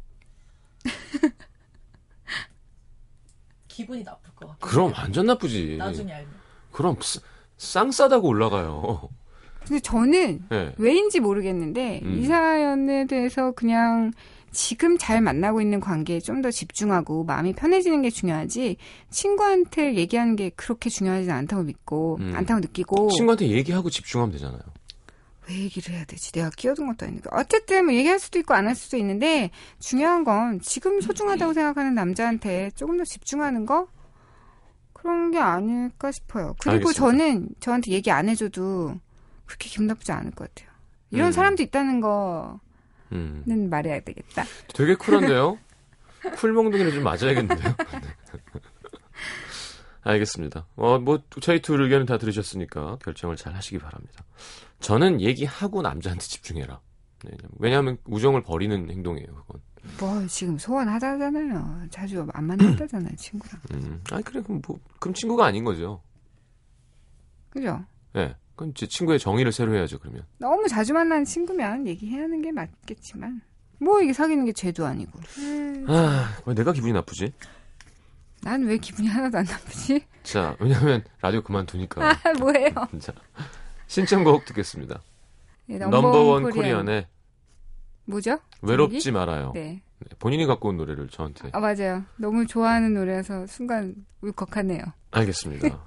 [3.69, 4.59] 기분이 나쁠 것 같아요.
[4.61, 5.77] 그럼 완전 나쁘지.
[5.79, 6.33] 나중에 알면.
[6.73, 6.97] 그럼
[7.57, 9.09] 쌍싸다구 올라가요.
[9.65, 10.75] 근데 저는 네.
[10.79, 12.19] 왜인지 모르겠는데 음.
[12.19, 14.13] 이 사연에 대해서 그냥
[14.53, 18.77] 지금 잘 만나고 있는 관계에 좀 더 집중하고 마음이 편해지는 게 중요하지
[19.11, 22.33] 친구한테 얘기하는 게 그렇게 중요하지 않다고 믿고 음.
[22.35, 24.61] 않다고 느끼고 친구한테 얘기하고 집중하면 되잖아요.
[25.49, 26.31] 왜 얘기를 해야 되지?
[26.33, 30.61] 내가 끼어든 것도 아니고 어쨌든 뭐 얘기할 수도 있고 안 할 수도 있는데 중요한 건
[30.61, 33.89] 지금 소중하다고 생각하는 남자한테 조금 더 집중하는 거
[34.93, 36.55] 그런 게 아닐까 싶어요.
[36.61, 37.01] 그리고 알겠습니다.
[37.01, 38.95] 저는 저한테 얘기 안 해줘도
[39.47, 40.71] 그렇게 기분 나쁘지 않을 것 같아요.
[41.11, 41.33] 이런 음.
[41.33, 42.61] 사람도 있다는 거
[43.13, 43.43] 음.
[43.47, 44.45] 는 말해야 되겠다.
[44.75, 45.59] 되게 쿨한데요?
[46.37, 47.75] 쿨몽둥이를 좀 맞아야겠는데요?
[50.03, 50.67] 알겠습니다.
[50.77, 54.25] 어, 뭐, 저희 둘 의견은 다 들으셨으니까 결정을 잘 하시기 바랍니다.
[54.81, 56.81] 저는 얘기하고 남자한테 집중해라.
[57.25, 59.61] 네, 왜냐하면 우정을 버리는 행동이에요, 그건.
[59.99, 61.89] 뭐, 지금 소원하다잖아요.
[61.91, 63.61] 자주 안 만났다잖아요, 친구랑.
[63.73, 66.01] 음, 아니, 그래, 그럼 뭐, 그럼 친구가 아닌 거죠.
[67.51, 67.85] 그죠?
[68.15, 68.35] 네.
[68.59, 70.25] 그럼 제 친구의 정의를 새로 해야죠, 그러면.
[70.39, 73.41] 너무 자주 만나는 친구면 얘기해야 하는 게 맞겠지만.
[73.79, 75.21] 뭐 이게 사귀는 게 죄도 아니고.
[75.87, 77.33] 아, 왜 내가 기분이 나쁘지?
[78.43, 80.05] 난 왜 기분이 하나도 안 나쁘지?
[80.25, 82.03] 자, 왜냐면 라디오 그만두니까.
[82.11, 82.71] 아, 뭐예요?
[82.99, 83.13] 자,
[83.87, 85.01] 신청곡 듣겠습니다.
[85.67, 87.07] 네, 넘버원 코리안의
[88.07, 88.41] 뭐죠?
[88.63, 89.19] 외롭지 제목이?
[89.27, 89.53] 말아요.
[89.55, 89.83] 네.
[90.01, 90.09] 네.
[90.19, 91.51] 본인이 갖고 온 노래를 저한테.
[91.53, 92.03] 아 맞아요.
[92.17, 94.83] 너무 좋아하는 노래라서 순간 울컥하네요.
[95.13, 95.69] 알겠습니다.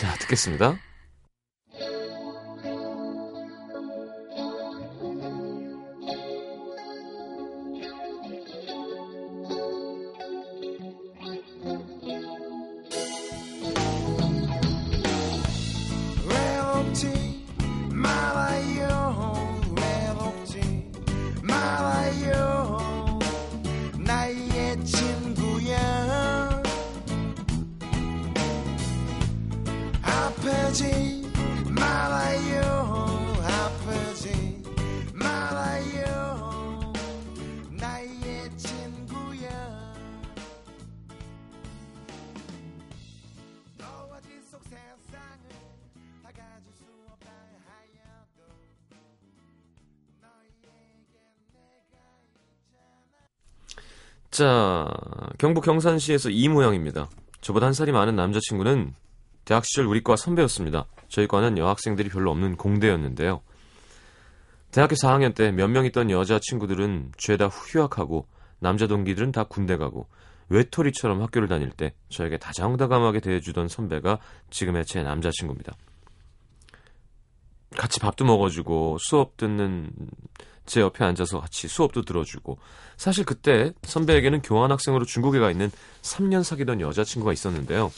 [0.00, 0.76] 자 듣겠습니다.
[54.32, 54.88] 자,
[55.36, 57.10] 경북 경산시에서 이 모양입니다.
[57.42, 58.94] 저보다 한 살이 많은 남자친구는
[59.44, 60.86] 대학 시절 우리 과 선배였습니다.
[61.08, 63.42] 저희 과는 여학생들이 별로 없는 공대였는데요.
[64.70, 68.26] 대학교 4학년 때 몇 명 있던 여자친구들은 죄다 휴학하고
[68.58, 70.08] 남자 동기들은 다 군대 가고
[70.48, 74.18] 외톨이처럼 학교를 다닐 때 저에게 다정다감하게 대해주던 선배가
[74.48, 75.74] 지금의 제 남자친구입니다.
[77.76, 79.90] 같이 밥도 먹어주고 수업 듣는
[80.66, 82.58] 제 옆에 앉아서 같이 수업도 들어주고
[82.96, 85.70] 사실 그때 선배에게는 교환학생으로 중국에 가 있는
[86.02, 87.90] 3년 사귀던 여자친구가 있었는데요.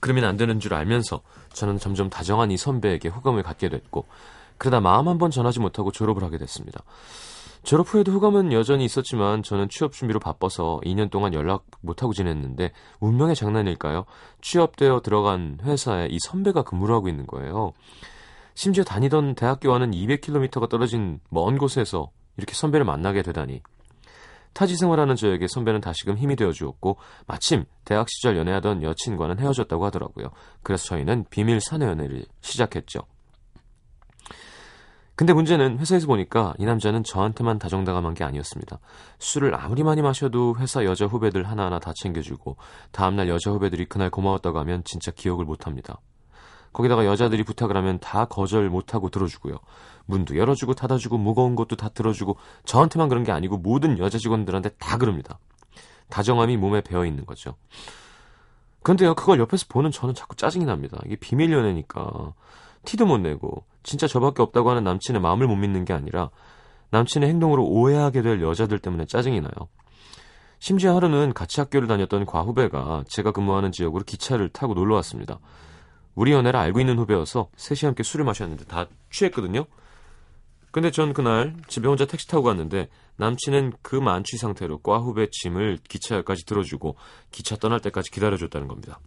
[0.00, 1.22] 그러면 안 되는 줄 알면서
[1.52, 4.06] 저는 점점 다정한 이 선배에게 호감을 갖게 됐고
[4.58, 6.82] 그러다 마음 한 번 전하지 못하고 졸업을 하게 됐습니다.
[7.64, 12.70] 졸업 후에도 호감은 여전히 있었지만 저는 취업 준비로 바빠서 2년 동안 연락 못하고 지냈는데
[13.00, 14.04] 운명의 장난일까요?
[14.40, 17.72] 취업되어 들어간 회사에 이 선배가 근무를 하고 있는 거예요.
[18.56, 23.62] 심지어 다니던 대학교와는 200km가 떨어진 먼 곳에서 이렇게 선배를 만나게 되다니.
[24.54, 30.30] 타지 생활하는 저에게 선배는 다시금 힘이 되어 주었고 마침 대학 시절 연애하던 여친과는 헤어졌다고 하더라고요.
[30.62, 33.00] 그래서 저희는 비밀 사내 연애를 시작했죠.
[35.16, 38.78] 근데 문제는 회사에서 보니까 이 남자는 저한테만 다정다감한 게 아니었습니다.
[39.18, 42.56] 술을 아무리 많이 마셔도 회사 여자 후배들 하나하나 다 챙겨주고
[42.90, 46.00] 다음날 여자 후배들이 그날 고마웠다고 하면 진짜 기억을 못합니다.
[46.76, 49.56] 거기다가 여자들이 부탁을 하면 다 거절 못하고 들어주고요.
[50.04, 52.36] 문도 열어주고 닫아주고 무거운 것도 다 들어주고
[52.66, 55.38] 저한테만 그런 게 아니고 모든 여자 직원들한테 다 그럽니다.
[56.10, 57.54] 다정함이 몸에 배어 있는 거죠.
[58.82, 60.98] 근데요, 그걸 옆에서 보는 저는 자꾸 짜증이 납니다.
[61.06, 62.34] 이게 비밀 연애니까
[62.84, 66.28] 티도 못 내고 진짜 저밖에 없다고 하는 남친의 마음을 못 믿는 게 아니라
[66.90, 69.52] 남친의 행동으로 오해하게 될 여자들 때문에 짜증이 나요.
[70.58, 75.38] 심지어 하루는 같이 학교를 다녔던 과후배가 제가 근무하는 지역으로 기차를 타고 놀러 왔습니다.
[76.16, 79.66] 우리 연애를 알고 있는 후배여서 셋이 함께 술을 마셨는데 다 취했거든요.
[80.72, 85.78] 근데 전 그날 집에 혼자 택시 타고 갔는데 남친은 그 만취 상태로 과 후배 짐을
[85.88, 86.96] 기차역까지 들어주고
[87.30, 88.98] 기차 떠날 때까지 기다려줬다는 겁니다.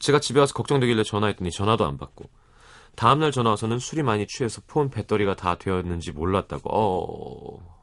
[0.00, 2.28] 제가 집에 와서 걱정되길래 전화했더니 전화도 안 받고
[2.96, 6.70] 다음날 전화 와서는 술이 많이 취해서 폰 배터리가 다 되었는지 몰랐다고.
[6.72, 7.74] 어...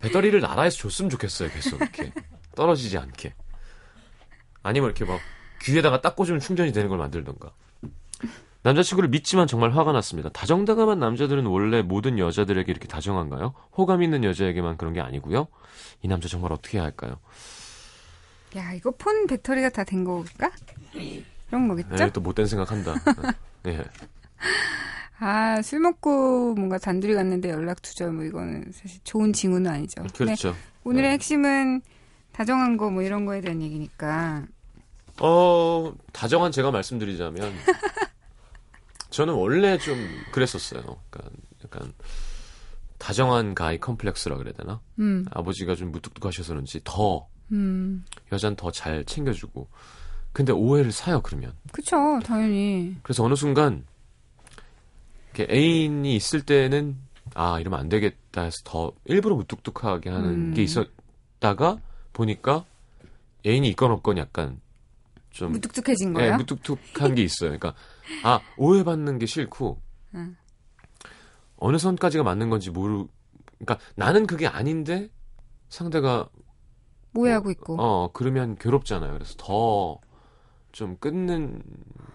[0.00, 1.50] 배터리를 나라에서 줬으면 좋겠어요.
[1.50, 2.12] 계속 이렇게
[2.54, 3.34] 떨어지지 않게.
[4.62, 5.20] 아니면 이렇게 막
[5.62, 7.52] 귀에다가 딱 꽂으면 충전이 되는 걸 만들던가.
[8.62, 10.28] 남자친구를 믿지만 정말 화가 났습니다.
[10.30, 13.54] 다정다감한 남자들은 원래 모든 여자들에게 이렇게 다정한가요?
[13.76, 15.46] 호감 있는 여자에게만 그런 게 아니고요.
[16.02, 17.18] 이 남자 정말 어떻게 해야 할까요?
[18.56, 20.50] 야, 이거 폰 배터리가 다 된 거일까?
[21.48, 21.94] 그런 거겠죠?
[21.96, 22.94] 네, 또 못된 생각한다.
[23.62, 23.82] 네.
[25.20, 30.02] 아, 술 먹고 뭔가 단둘이 갔는데 연락 두절 뭐 이거는 사실 좋은 징후는 아니죠.
[30.16, 30.54] 그렇죠.
[30.84, 31.14] 오늘의 네.
[31.14, 31.80] 핵심은
[32.32, 34.44] 다정한 거 뭐 이런 거에 대한 얘기니까.
[35.20, 37.52] 어, 다정한 제가 말씀드리자면
[39.10, 39.96] 저는 원래 좀
[40.32, 40.82] 그랬었어요.
[41.10, 41.92] 그러니까 약간
[42.98, 44.80] 다정한 가이 컴플렉스라 그래야 되나?
[44.98, 45.24] 음.
[45.30, 48.04] 아버지가 좀 무뚝뚝하셔서 그런지 더 음.
[48.32, 49.68] 여자는 더잘 챙겨주고.
[50.32, 51.52] 근데 오해를 사요 그러면.
[51.72, 52.96] 그쵸, 당연히.
[53.02, 53.84] 그래서 어느 순간
[55.34, 56.96] 이렇게 애인이 있을 때는
[57.34, 60.54] 아 이러면 안 되겠다 해서 더 일부러 무뚝뚝하게 하는 음.
[60.54, 61.78] 게 있었다가
[62.12, 62.64] 보니까
[63.46, 64.60] 애인이 있건 없건 약간
[65.38, 66.32] 좀 무뚝뚝해진 거예요?
[66.32, 67.50] 네, 무뚝뚝한 게 있어요.
[67.50, 67.74] 그러니까
[68.24, 69.80] 아 오해받는 게 싫고
[70.14, 70.36] 응.
[71.56, 73.06] 어느 선까지가 맞는 건지 모르.
[73.58, 75.10] 그러니까 나는 그게 아닌데
[75.68, 76.28] 상대가
[77.14, 77.76] 오해하고 뭐, 있고.
[77.80, 79.12] 어 그러면 괴롭잖아요.
[79.12, 80.00] 그래서 더
[80.72, 81.62] 좀 끊는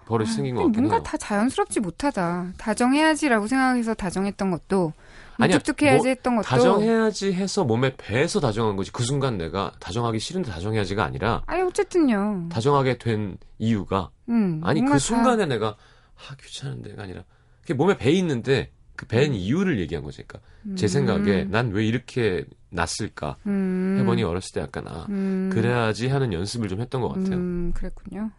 [0.05, 1.03] 버릇이 아, 생긴 것 같긴 뭔가 해요.
[1.03, 2.53] 다 자연스럽지 못하다.
[2.57, 4.93] 다정해야지라고 생각해서 다정했던 것도
[5.37, 8.91] 무뚝뚝해야지 뭐, 했던 것도 다정해야지 해서 몸에 배서 다정한 거지.
[8.91, 12.47] 그 순간 내가 다정하기 싫은데 다정해야지가 아니라 아니 어쨌든요.
[12.49, 15.45] 다정하게 된 이유가 음, 아니 그 순간에 다...
[15.45, 15.67] 내가
[16.15, 17.23] 아 귀찮은데가 아니라
[17.61, 19.33] 그게 몸에 배 있는데 그벤 음.
[19.33, 20.23] 이유를 얘기한 거죠.
[20.27, 20.75] 그러니까 음.
[20.75, 23.97] 제 생각에 난 왜 이렇게 났을까 음.
[23.99, 25.49] 해보니 어렸을 때 약간 아 음.
[25.53, 27.35] 그래야지 하는 연습을 좀 했던 것 같아요.
[27.35, 28.31] 음, 그랬군요.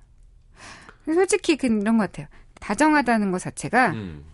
[1.07, 2.27] 솔직히 그런 것 같아요.
[2.61, 4.25] 다정하다는 것 자체가 음.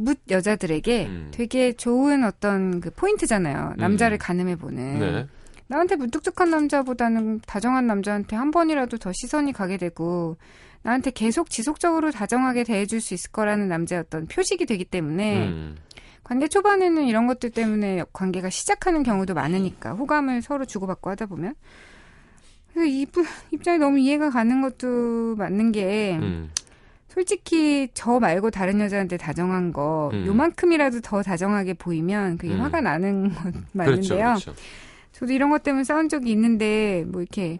[0.00, 3.74] 묻 여자들에게 되게 좋은 어떤 그 포인트잖아요.
[3.78, 4.98] 남자를 가늠해 보는.
[5.00, 5.26] 네.
[5.66, 10.36] 나한테 무뚝뚝한 남자보다는 다정한 남자한테 한 번이라도 더 시선이 가게 되고
[10.82, 15.76] 나한테 계속 지속적으로 다정하게 대해줄 수 있을 거라는 남자의 어떤 표식이 되기 때문에 음.
[16.22, 21.54] 관계 초반에는 이런 것들 때문에 관계가 시작하는 경우도 많으니까 호감을 서로 주고받고 하다 보면
[22.72, 23.06] 그래서 이
[23.50, 26.50] 입장이 너무 이해가 가는 것도 맞는 게 음.
[27.18, 30.24] 솔직히 저 말고 다른 여자한테 다정한 거 음.
[30.24, 32.60] 요만큼이라도 더 다정하게 보이면 그게 음.
[32.60, 34.02] 화가 나는 것 맞는데요.
[34.02, 34.54] 그렇죠, 그렇죠.
[35.10, 37.58] 저도 이런 것 때문에 싸운 적이 있는데 뭐 이렇게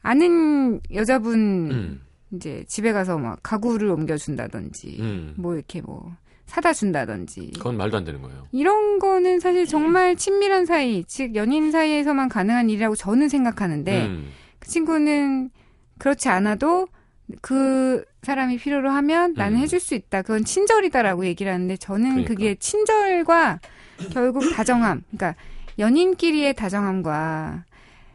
[0.00, 2.00] 아는 여자분 음.
[2.32, 5.34] 이제 집에 가서 막 가구를 옮겨준다든지 음.
[5.36, 8.48] 뭐 이렇게 뭐 사다 준다든지 그건 말도 안 되는 거예요.
[8.52, 14.30] 이런 거는 사실 정말 친밀한 사이, 즉 연인 사이에서만 가능한 일이라고 저는 생각하는데 음.
[14.58, 15.50] 그 친구는
[15.98, 16.88] 그렇지 않아도
[17.40, 19.62] 그 사람이 필요로 하면 나는 음.
[19.62, 20.22] 해줄 수 있다.
[20.22, 22.28] 그건 친절이다라고 얘기를 하는데 저는 그러니까.
[22.28, 23.60] 그게 친절과
[24.12, 25.34] 결국 다정함, 그러니까
[25.78, 27.64] 연인끼리의 다정함과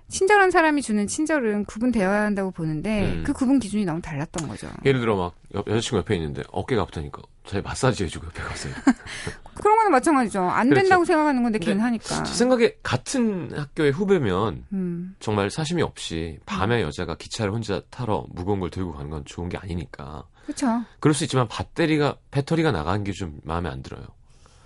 [0.07, 3.23] 친절한 사람이 주는 친절은 구분되어야 한다고 보는데 음.
[3.25, 4.67] 그 구분 기준이 너무 달랐던 거죠.
[4.85, 8.73] 예를 들어 막 여 자친구 옆에 있는데 어깨가 아프다니까 잘 마사지 해주고 옆에 가세요.
[9.61, 10.41] 그런 거는 마찬가지죠.
[10.41, 10.81] 안 그렇죠.
[10.83, 12.23] 된다고 생각하는 건데 걔는 하니까.
[12.23, 15.15] 제 생각에 같은 학교의 후배면 음.
[15.19, 16.87] 정말 사심이 없이 밤에 음.
[16.87, 20.23] 여자가 기차를 혼자 타러 무거운 걸 들고 가는 건 좋은 게 아니니까.
[20.43, 20.83] 그렇죠.
[20.99, 24.03] 그럴 수 있지만 배터리가 배터리가 나간 게좀 마음에 안 들어요.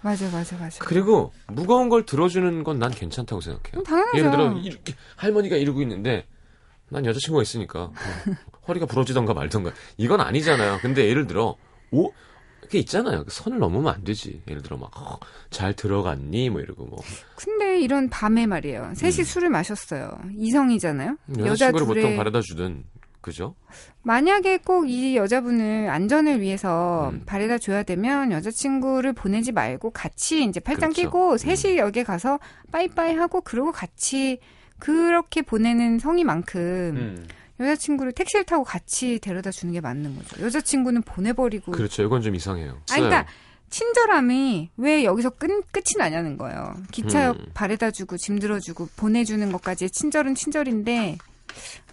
[0.02, 0.84] 맞아, 맞아, 맞아.
[0.84, 3.80] 그리고 무거운 걸 들어주는 건 난 괜찮다고 생각해요.
[3.80, 4.18] 음, 당연하죠.
[4.18, 6.26] 예를 들어 이렇게 할머니가 이러고 있는데
[6.90, 7.94] 난 여자친구가 있으니까 뭐
[8.68, 10.80] 허리가 부러지던가 말던가 이건 아니잖아요.
[10.82, 11.56] 근데 예를 들어
[11.92, 12.12] 오
[12.64, 13.26] 그게 있잖아요.
[13.26, 14.42] 그 선을 넘으면 안 되지.
[14.48, 17.00] 예를 들어 막잘 어, 들어갔니 뭐 이러고 뭐.
[17.36, 18.94] 근데 이런 밤에 말이에요.
[18.96, 19.24] 셋이 음.
[19.24, 20.12] 술을 마셨어요.
[20.38, 21.18] 이성이잖아요.
[21.40, 22.84] 여자 친구를 여자 보통 바래다 주든
[23.22, 23.56] 그죠?
[24.02, 27.24] 만약에 꼭 이 여자분을 안전을 위해서 음.
[27.26, 31.02] 바래다 줘야 되면 여자친구를 보내지 말고 같이 이제 팔짱 그렇죠.
[31.02, 31.38] 끼고 음.
[31.38, 32.40] 셋이 여기 가서
[32.72, 34.40] 빠이빠이 하고 그러고 같이
[34.80, 36.60] 그렇게 보내는 성의만큼
[36.98, 37.28] 음.
[37.60, 40.44] 여자친구를 택시를 타고 같이 데려다 주는 게 맞는 거죠.
[40.44, 41.72] 여자친구는 보내버리고.
[41.72, 42.04] 그렇죠.
[42.04, 42.80] 이건 좀 이상해요.
[42.92, 43.26] 아니, 그러니까
[43.70, 46.76] 친절함이 왜 여기서 끝, 끝이 나냐는 거예요.
[46.92, 47.46] 기차역 음.
[47.54, 51.18] 바래다 주고 짐 들어주고 보내주는 것까지 친절은 친절인데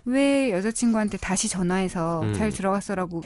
[0.06, 2.34] 왜 여자친구한테 다시 전화해서 음.
[2.34, 3.22] 잘 들어갔어라고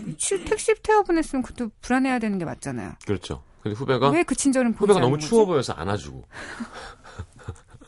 [0.46, 2.92] 택시 태워보냈으면 그것도 불안해야 되는 게 맞잖아요.
[3.06, 3.42] 그렇죠.
[3.62, 5.26] 근데 후배가 왜 그 친절은 후배가 너무 거지?
[5.28, 6.24] 추워 보여서 안아주고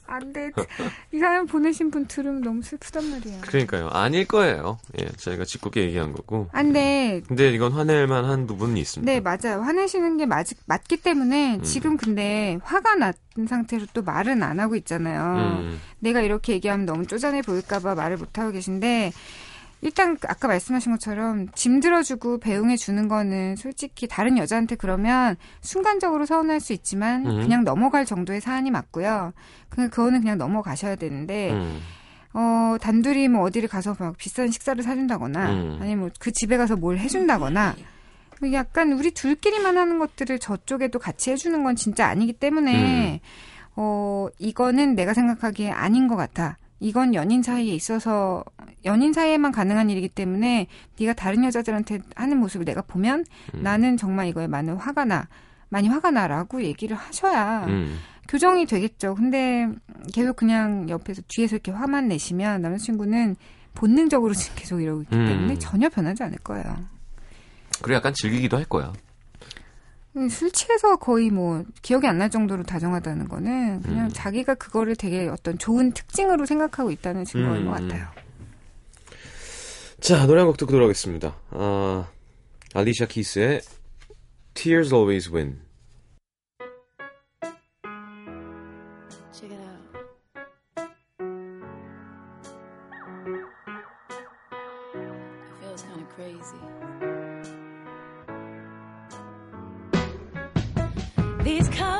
[0.06, 0.50] 안 돼.
[1.12, 3.40] 이 사연 보내신 분 들으면 너무 슬프단 말이야.
[3.42, 3.88] 그러니까요.
[3.88, 4.78] 아닐 거예요.
[5.00, 6.48] 예, 저희가 짓궂게 얘기한 거고.
[6.52, 7.22] 안 돼.
[7.26, 9.10] 근데 이건 화낼만 한 부분이 있습니다.
[9.10, 9.62] 네, 맞아요.
[9.62, 11.62] 화내시는 게 맞, 맞기 때문에 음.
[11.62, 13.12] 지금 근데 화가 난
[13.46, 15.58] 상태로 또 말은 안 하고 있잖아요.
[15.60, 15.80] 음.
[15.98, 19.12] 내가 이렇게 얘기하면 너무 쪼잔해 보일까봐 말을 못 하고 계신데
[19.82, 26.60] 일단 아까 말씀하신 것처럼 짐 들어주고 배웅해 주는 거는 솔직히 다른 여자한테 그러면 순간적으로 서운할
[26.60, 27.42] 수 있지만 음.
[27.42, 29.32] 그냥 넘어갈 정도의 사안이 맞고요.
[29.68, 31.80] 그 그거는 그냥 넘어가셔야 되는데 음.
[32.32, 35.78] 어 단둘이 뭐 어디를 가서 막 비싼 식사를 사준다거나 음.
[35.80, 37.76] 아니면 뭐 그 집에 가서 뭘 해준다거나
[38.52, 43.18] 약간 우리 둘끼리만 하는 것들을 저쪽에도 같이 해주는 건 진짜 아니기 때문에 음.
[43.76, 46.56] 어 이거는 내가 생각하기에 아닌 것 같아.
[46.80, 48.44] 이건 연인 사이에 있어서
[48.84, 50.66] 연인 사이에만 가능한 일이기 때문에
[50.98, 53.62] 네가 다른 여자들한테 하는 모습을 내가 보면 음.
[53.62, 55.28] 나는 정말 이거에 많은 화가 나
[55.68, 57.98] 많이 화가 나라고 얘기를 하셔야 음.
[58.28, 59.14] 교정이 되겠죠.
[59.14, 59.68] 근데
[60.12, 63.36] 계속 그냥 옆에서 뒤에서 이렇게 화만 내시면 남자친구는
[63.74, 65.26] 본능적으로 지금 계속 이러고 있기 음.
[65.26, 66.76] 때문에 전혀 변하지 않을 거예요.
[67.82, 68.92] 그리고 약간 즐기기도 할 거야.
[70.16, 74.10] 음, 술 취해서 거의 뭐 기억이 안 날 정도로 다정하다는 거는 그냥 음.
[74.12, 77.66] 자기가 그거를 되게 어떤 좋은 특징으로 생각하고 있다는 증거인 음.
[77.66, 78.06] 것 같아요.
[80.00, 81.36] 자 노래 한 곡 듣고 돌아오겠습니다.
[81.50, 82.08] 아,
[82.74, 83.60] 알리샤 키스의
[84.54, 85.58] Tears Always Win.
[101.46, 101.95] these colors.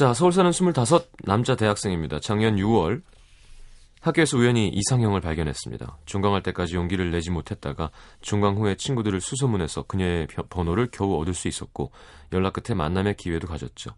[0.00, 0.72] 자, 서울 사는 25
[1.24, 2.20] 남자 대학생입니다.
[2.20, 3.02] 작년 6월
[4.00, 5.98] 학교에서 우연히 이상형을 발견했습니다.
[6.06, 7.90] 중강할 때까지 용기를 내지 못했다가
[8.22, 11.92] 중강 후에 친구들을 수소문해서 그녀의 번호를 겨우 얻을 수 있었고
[12.32, 13.90] 연락 끝에 만남의 기회도 가졌죠.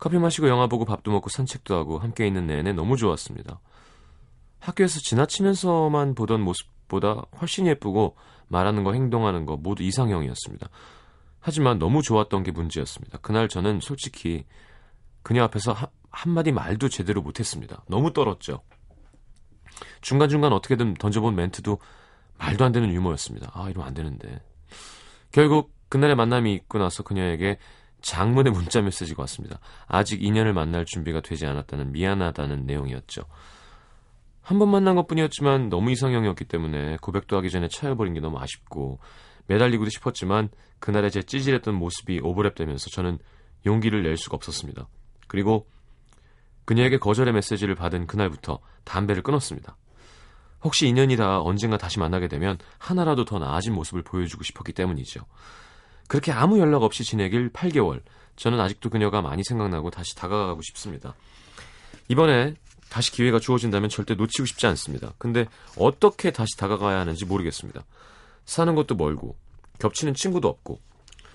[0.00, 3.60] 커피 마시고 영화 보고 밥도 먹고 산책도 하고 함께 있는 내내 너무 좋았습니다.
[4.58, 8.16] 학교에서 지나치면서만 보던 모습보다 훨씬 예쁘고
[8.48, 10.68] 말하는 거 행동하는 거 모두 이상형이었습니다.
[11.38, 13.18] 하지만 너무 좋았던 게 문제였습니다.
[13.18, 14.44] 그날 저는 솔직히
[15.24, 17.82] 그녀 앞에서 하, 한마디 말도 제대로 못했습니다.
[17.88, 18.62] 너무 떨었죠.
[20.02, 21.80] 중간중간 어떻게든 던져본 멘트도
[22.38, 23.50] 말도 안 되는 유머였습니다.
[23.54, 24.40] 아, 이러면 안 되는데.
[25.32, 27.58] 결국 그날의 만남이 있고 나서 그녀에게
[28.02, 29.58] 장문의 문자 메시지가 왔습니다.
[29.86, 33.22] 아직 인연을 만날 준비가 되지 않았다는 미안하다는 내용이었죠.
[34.42, 38.98] 한 번 만난 것 뿐이었지만 너무 이상형이었기 때문에 고백도 하기 전에 차여버린 게 너무 아쉽고
[39.46, 43.18] 매달리고도 싶었지만 그날의 제 찌질했던 모습이 오버랩되면서 저는
[43.64, 44.86] 용기를 낼 수가 없었습니다.
[45.26, 45.66] 그리고
[46.64, 49.76] 그녀에게 거절의 메시지를 받은 그날부터 담배를 끊었습니다.
[50.62, 55.20] 혹시 인연이 다 언젠가 다시 만나게 되면 하나라도 더 나아진 모습을 보여주고 싶었기 때문이죠.
[56.08, 58.02] 그렇게 아무 연락 없이 지내길 8개월.
[58.36, 61.14] 저는 아직도 그녀가 많이 생각나고 다시 다가가고 싶습니다.
[62.08, 62.54] 이번에
[62.90, 65.12] 다시 기회가 주어진다면 절대 놓치고 싶지 않습니다.
[65.18, 65.46] 근데
[65.78, 67.84] 어떻게 다시 다가가야 하는지 모르겠습니다.
[68.44, 69.36] 사는 것도 멀고
[69.78, 70.80] 겹치는 친구도 없고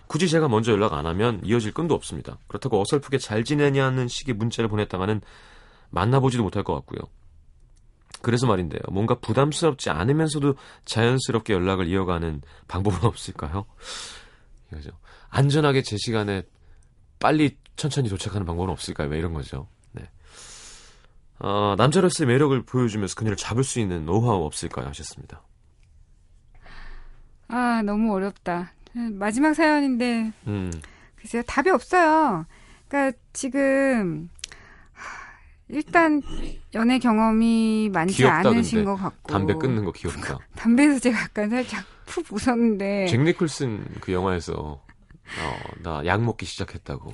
[0.09, 2.39] 굳이 제가 먼저 연락 안 하면 이어질 끈도 없습니다.
[2.47, 5.21] 그렇다고 어설프게 잘 지내냐는 식의 문자를 보냈다가는
[5.91, 6.99] 만나보지도 못할 것 같고요.
[8.23, 8.81] 그래서 말인데요.
[8.91, 13.65] 뭔가 부담스럽지 않으면서도 자연스럽게 연락을 이어가는 방법은 없을까요?
[14.71, 14.89] 이거죠.
[15.29, 16.41] 안전하게 제 시간에
[17.19, 19.09] 빨리 천천히 도착하는 방법은 없을까요?
[19.09, 19.67] 왜 이런 거죠.
[19.91, 20.09] 네.
[21.37, 24.87] 어, 남자로서의 매력을 보여주면서 그녀를 잡을 수 있는 노하우 없을까요?
[24.87, 25.43] 하셨습니다.
[27.47, 28.73] 아, 너무 어렵다.
[28.93, 30.71] 마지막 사연인데, 음.
[31.15, 32.45] 글쎄요, 답이 없어요.
[32.87, 34.29] 그러니까 지금,
[35.67, 36.21] 일단
[36.73, 40.39] 연애 경험이 많지 귀엽다, 않으신 것 같고 담배 끊는 거 귀엽다.
[40.55, 44.81] 담배에서 제가 약간 살짝 푹 웃었는데 잭 니클슨 그 영화에서 어,
[45.83, 47.13] 나 약 먹기 시작했다고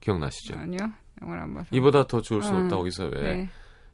[0.00, 0.58] 기억나시죠?
[0.58, 0.78] 아니요.
[1.20, 1.66] 영화를 안 봐서.
[1.70, 3.48] 이보다 더 좋을 수 어, 없다 거기서 왜 네.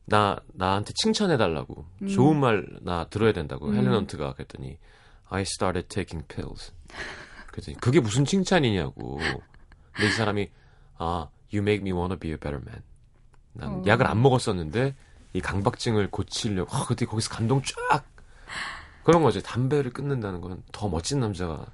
[0.04, 2.06] 나 나한테 칭찬해 달라고 음.
[2.06, 3.74] 좋은 말 나 들어야 된다고 음.
[3.74, 4.78] 헬렌 헌트가 그랬더니
[5.32, 6.72] I started taking pills.
[7.50, 9.18] 그랬더니 그게 무슨 칭찬이냐고.
[9.92, 10.50] 근데 이 사람이
[10.98, 12.82] 아 you make me wanna be a better man.
[13.54, 13.82] 난 어.
[13.86, 14.94] 약을 안 먹었었는데
[15.34, 18.04] 이 강박증을 고치려고 어, 그때 거기서 감동 쫙
[19.04, 19.40] 그런 거죠.
[19.40, 21.66] 담배를 끊는다는 건 더 멋진 남자가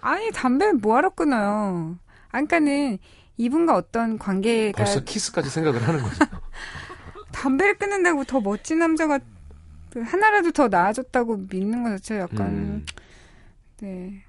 [0.00, 1.96] 아니 담배를 뭐하러 끊어요.
[2.30, 2.98] 아까는
[3.36, 6.24] 이분과 어떤 관계가 벌써 키스까지 생각을 하는 거죠.
[7.32, 9.18] 담배를 끊는다고 더 멋진 남자가
[10.00, 12.86] 하나라도 더 나아졌다고 믿는 거 자체가 약간 음.
[13.80, 14.22] 네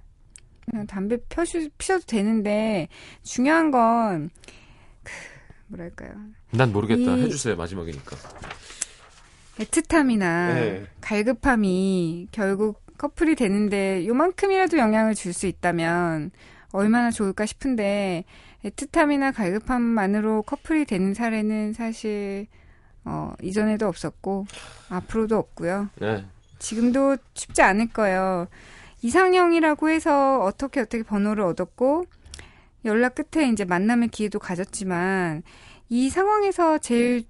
[0.65, 2.87] 그냥 담배 펴시, 피셔도 되는데
[3.23, 4.29] 중요한 건
[5.03, 5.11] 그,
[5.67, 6.11] 뭐랄까요
[6.51, 7.13] 난 모르겠다.
[7.15, 7.55] 해주세요.
[7.55, 8.15] 마지막이니까.
[9.59, 10.85] 애틋함이나 네.
[11.01, 16.31] 갈급함이 결국 커플이 되는데 요만큼이라도 영향을 줄 수 있다면
[16.71, 18.23] 얼마나 좋을까 싶은데
[18.63, 22.47] 애틋함이나 갈급함만으로 커플이 되는 사례는 사실
[23.05, 24.45] 어, 이전에도 없었고
[24.89, 25.89] 앞으로도 없고요.
[25.99, 26.25] 네.
[26.59, 28.47] 지금도 쉽지 않을 거예요.
[29.01, 32.05] 이상형이라고 해서 어떻게 어떻게 번호를 얻었고
[32.85, 35.43] 연락 끝에 이제 만남의 기회도 가졌지만
[35.89, 37.25] 이 상황에서 제일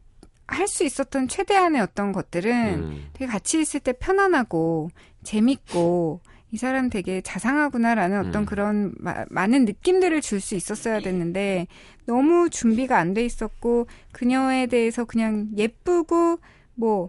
[0.45, 3.09] 할 수 있었던 최대한의 어떤 것들은 음.
[3.13, 4.89] 되게 같이 있을 때 편안하고
[5.23, 6.21] 재밌고
[6.53, 8.45] 이 사람 되게 자상하구나라는 어떤 음.
[8.45, 11.65] 그런 마, 많은 느낌들을 줄 수 있었어야 됐는데
[12.05, 16.37] 너무 준비가 안 돼 있었고 그녀에 대해서 그냥 예쁘고
[16.75, 17.07] 뭐뭐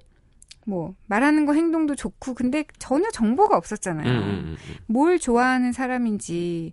[0.67, 4.09] 뭐 말하는 거 행동도 좋고 근데 전혀 정보가 없었잖아요.
[4.11, 4.75] 음, 음, 음, 음.
[4.87, 6.73] 뭘 좋아하는 사람인지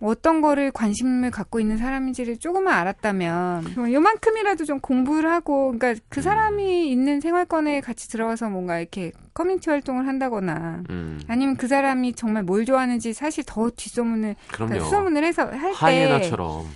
[0.00, 6.20] 어떤 거를 관심을 갖고 있는 사람인지를 조금만 알았다면 뭐 요만큼이라도 좀 공부를 하고 그러니까 그
[6.20, 6.22] 음.
[6.22, 11.20] 사람이 있는 생활권에 같이 들어가서 뭔가 이렇게 커뮤니티 활동을 한다거나 음.
[11.28, 16.66] 아니면 그 사람이 정말 뭘 좋아하는지 사실 더 뒷소문을 그러니까 수소문을 해서 할 때 하이에나처럼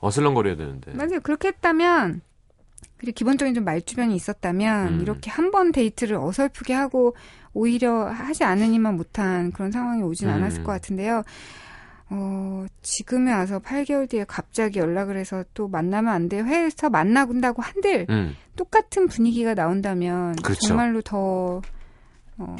[0.00, 2.20] 어슬렁거려야 되는데 맞아요 그렇게 했다면
[2.98, 5.00] 그리고 기본적인 좀 말주변이 있었다면 음.
[5.00, 7.16] 이렇게 한 번 데이트를 어설프게 하고
[7.54, 10.34] 오히려 하지 않으니만 못한 그런 상황이 오진 음.
[10.34, 11.22] 않았을 것 같은데요.
[12.10, 16.44] 어, 지금에 와서 8개월 뒤에 갑자기 연락을 해서 또 만나면 안 돼요.
[16.44, 18.36] 해서 만나본다고 한들 음.
[18.56, 20.66] 똑같은 분위기가 나온다면 그렇죠.
[20.66, 21.62] 정말로 더
[22.38, 22.56] 어,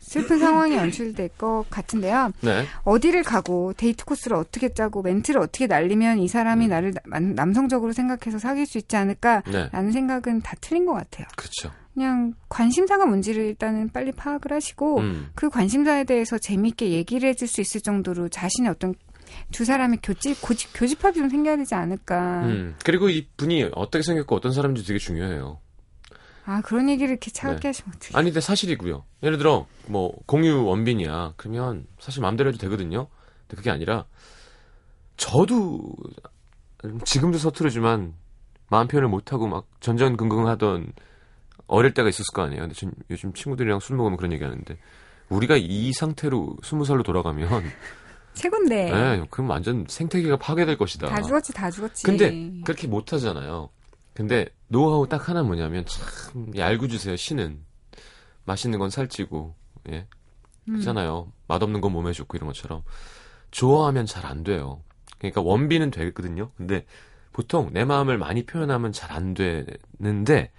[0.00, 2.32] 슬픈 상황이 연출될 것 같은데요.
[2.40, 2.66] 네.
[2.82, 6.70] 어디를 가고 데이트 코스를 어떻게 짜고 멘트를 어떻게 날리면 이 사람이 음.
[6.70, 6.92] 나를
[7.34, 9.92] 남성적으로 생각해서 사귈 수 있지 않을까라는 네.
[9.92, 11.26] 생각은 다 틀린 것 같아요.
[11.36, 11.70] 그렇죠.
[11.94, 15.30] 그냥 관심사가 뭔지를 일단은 빨리 파악을 하시고 음.
[15.34, 18.94] 그 관심사에 대해서 재미있게 얘기를 해줄 수 있을 정도로 자신의 어떤
[19.50, 22.44] 두 사람의 교집 고집, 교집합이 좀 생겨야 되지 않을까.
[22.44, 25.58] 음, 그리고 이 분이 어떻게 생겼고 어떤 사람인지 되게 중요해요.
[26.44, 27.68] 아 그런 얘기를 이렇게 차갑게 네.
[27.68, 28.18] 하시면 어떡해.
[28.18, 29.04] 아니 근데 사실이고요.
[29.22, 31.34] 예를 들어 뭐 공유 원빈이야.
[31.36, 33.06] 그러면 사실 마음대로 해도 되거든요.
[33.46, 34.06] 근데 그게 아니라
[35.16, 35.94] 저도
[37.04, 38.14] 지금도 서투르지만
[38.68, 40.92] 마음 표현을 못하고 막 전전긍긍하던
[41.72, 42.62] 어릴 때가 있었을 거 아니에요.
[42.62, 44.78] 근데 지금 요즘 친구들이랑 술 먹으면 그런 얘기 하는데
[45.28, 47.48] 우리가 이 상태로 스무 살로 돌아가면
[48.34, 48.90] 최곤데.
[48.90, 51.08] 네, 그럼 완전 생태계가 파괴될 것이다.
[51.08, 52.04] 다 죽었지, 다 죽었지.
[52.04, 53.70] 근데 그렇게 못 하잖아요.
[54.14, 57.16] 근데 노하우 딱 하나 뭐냐면 참 얄구 주세요.
[57.16, 57.60] 신은
[58.44, 59.54] 맛있는 건 살찌고
[59.90, 60.06] 예.
[60.68, 60.74] 음.
[60.76, 61.32] 그잖아요.
[61.48, 62.82] 맛없는 건 몸에 좋고 이런 것처럼
[63.50, 64.82] 좋아하면 잘 안 돼요.
[65.18, 66.50] 그러니까 원빈은 되거든요.
[66.56, 66.84] 근데
[67.32, 70.50] 보통 내 마음을 많이 표현하면 잘 안 되는데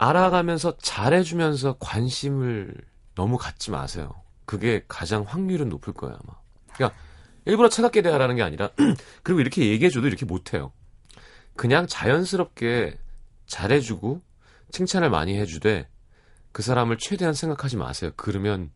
[0.00, 2.74] 알아가면서 잘해주면서 관심을
[3.14, 4.14] 너무 갖지 마세요.
[4.46, 6.38] 그게 가장 확률은 높을 거예요, 아마.
[6.72, 6.98] 그러니까
[7.44, 8.70] 일부러 차갑게 대하라는 게 아니라
[9.22, 10.72] 그리고 이렇게 얘기해줘도 이렇게 못해요.
[11.54, 12.98] 그냥 자연스럽게
[13.44, 14.22] 잘해주고
[14.72, 15.86] 칭찬을 많이 해주되
[16.52, 18.10] 그 사람을 최대한 생각하지 마세요.
[18.16, 18.70] 그러면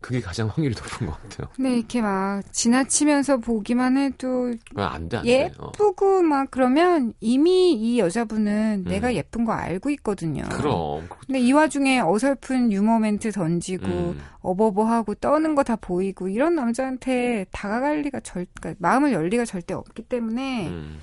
[0.00, 1.48] 그게 가장 확률이 높은 것 같아요.
[1.58, 6.16] 네, 이렇게 막 지나치면서 보기만 해도 안 돼, 안 예쁘고 돼.
[6.16, 6.22] 어.
[6.22, 8.90] 막 그러면 이미 이 여자분은 음.
[8.90, 10.42] 내가 예쁜 거 알고 있거든요.
[10.50, 11.06] 그럼.
[11.26, 14.20] 근데 이 와중에 어설픈 유머 멘트 던지고 음.
[14.40, 19.74] 어버버하고 떠는 거 다 보이고 이런 남자한테 다가갈 리가 절, 그러니까 마음을 열 리가 절대
[19.74, 20.98] 없기 때문에 음.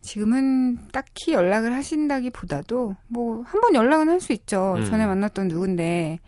[0.00, 4.74] 지금은 딱히 연락을 하신다기보다도 뭐 한 번 연락은 할 수 있죠.
[4.78, 4.84] 음.
[4.84, 6.20] 전에 만났던 누군데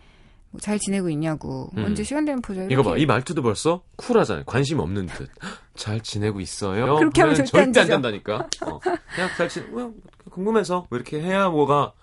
[0.51, 1.85] 뭐 잘 지내고 있냐고 음.
[1.85, 2.63] 언제 시간 되면 보자.
[2.69, 4.45] 이거 봐, 이 말투도 벌써 쿨하잖아요.
[4.45, 5.29] 관심 없는 듯.
[5.75, 6.97] 잘 지내고 있어요.
[6.97, 8.47] 그렇게 하면 절대, 절대 안, 된다니까.
[8.65, 8.79] 어.
[8.79, 9.93] 그냥 잘 지, 뭐,
[10.31, 11.93] 궁금해서 뭐 이렇게 해야 뭐가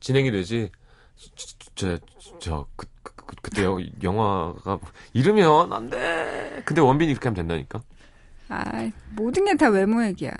[0.00, 0.70] 진행이 되지.
[1.74, 1.98] 저,
[2.40, 3.64] 저, 그, 그, 그, 그때
[4.02, 4.78] 영화가
[5.12, 6.62] 이러면 안 돼.
[6.64, 7.82] 근데 원빈이 그렇게 하면 된다니까.
[8.48, 10.32] 아, 모든 게 다 외모 얘기야.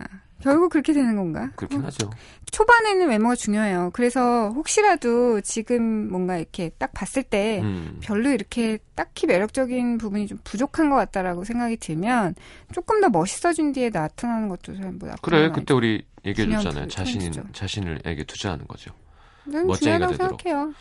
[0.43, 1.51] 결국 그렇게 되는 건가?
[1.57, 1.87] 그렇긴 어.
[1.87, 2.11] 하죠.
[2.51, 3.91] 초반에는 외모가 중요해요.
[3.95, 7.99] 그래서 혹시라도 지금 뭔가 이렇게 딱 봤을 때 음.
[8.03, 12.35] 별로 이렇게 딱히 매력적인 부분이 좀 부족한 것 같다라고 생각이 들면
[12.73, 16.89] 조금 더 멋있어진 뒤에 나타나는 것도 뭐 그래 그때 우리 얘기해줬잖아요.
[16.89, 18.93] 자신 자신을 에게 투자하는 거죠.
[19.45, 20.41] 멋쟁이가 되도록.
[20.43, 20.73] 생각해요.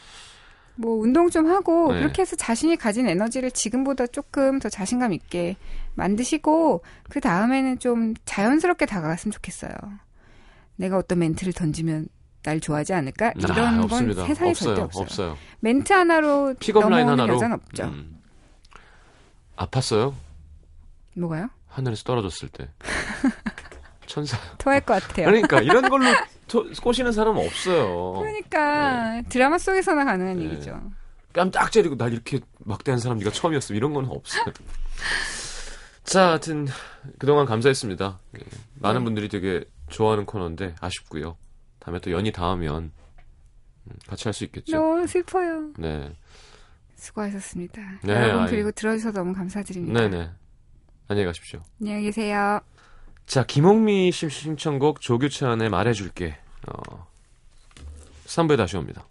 [0.76, 2.00] 뭐 운동 좀 하고 네.
[2.00, 5.58] 그렇게 해서 자신이 가진 에너지를 지금보다 조금 더 자신감 있게
[5.96, 9.72] 만드시고 그 다음에는 좀 자연스럽게 다가갔으면 좋겠어요.
[10.78, 12.08] 내가 어떤 멘트를 던지면
[12.44, 13.28] 날 좋아하지 않을까?
[13.28, 14.26] 아, 이런 아, 건 없습니다.
[14.26, 14.68] 세상에 없어요.
[14.76, 15.04] 절대 없어요.
[15.04, 15.38] 없어요.
[15.60, 17.84] 멘트 하나로 픽업 라인 하나로 여자는 없죠.
[17.84, 18.20] 음.
[19.58, 20.14] 아팠어요?
[21.16, 21.50] 뭐가요?
[21.68, 22.68] 하늘에서 떨어졌을 때.
[24.08, 24.38] 천사.
[24.58, 25.28] 토할 것 같아요.
[25.28, 26.06] 그러니까 이런 걸로
[26.52, 28.14] 토, 꼬시는 사람 은 없어요.
[28.20, 29.24] 그러니까 네.
[29.30, 30.46] 드라마 속에서나 가능한 네.
[30.46, 30.82] 얘기죠.
[31.32, 33.74] 깜짝 때리고 날 이렇게 막대한 사람 네가 처음이었어.
[33.74, 34.44] 이런 건 없어요.
[36.04, 36.68] 자, 하여튼
[37.20, 38.20] 그동안 감사했습니다.
[38.32, 38.40] 네.
[38.82, 39.04] 많은 네.
[39.06, 41.38] 분들이 되게 좋아하는 코너인데 아쉽고요.
[41.80, 42.92] 다음에 또 연이 닿으면
[43.88, 44.76] 음, 같이 할 수 있겠죠.
[44.76, 45.72] 너무 슬퍼요.
[45.78, 46.12] 네.
[46.98, 47.82] 수고하셨습니다.
[48.04, 48.74] 네, 여러분 그리고 아이.
[48.74, 50.02] 들어주셔서 너무 감사드립니다.
[50.02, 50.30] 네네.
[51.08, 51.62] 안녕히 가십시오.
[51.80, 52.60] 안녕히 계세요.
[53.32, 56.36] 자, 김홍미 씨 신청곡 조규찬의 말해줄게.
[56.68, 57.08] 어,
[58.26, 59.08] 3부에 다시 옵니다.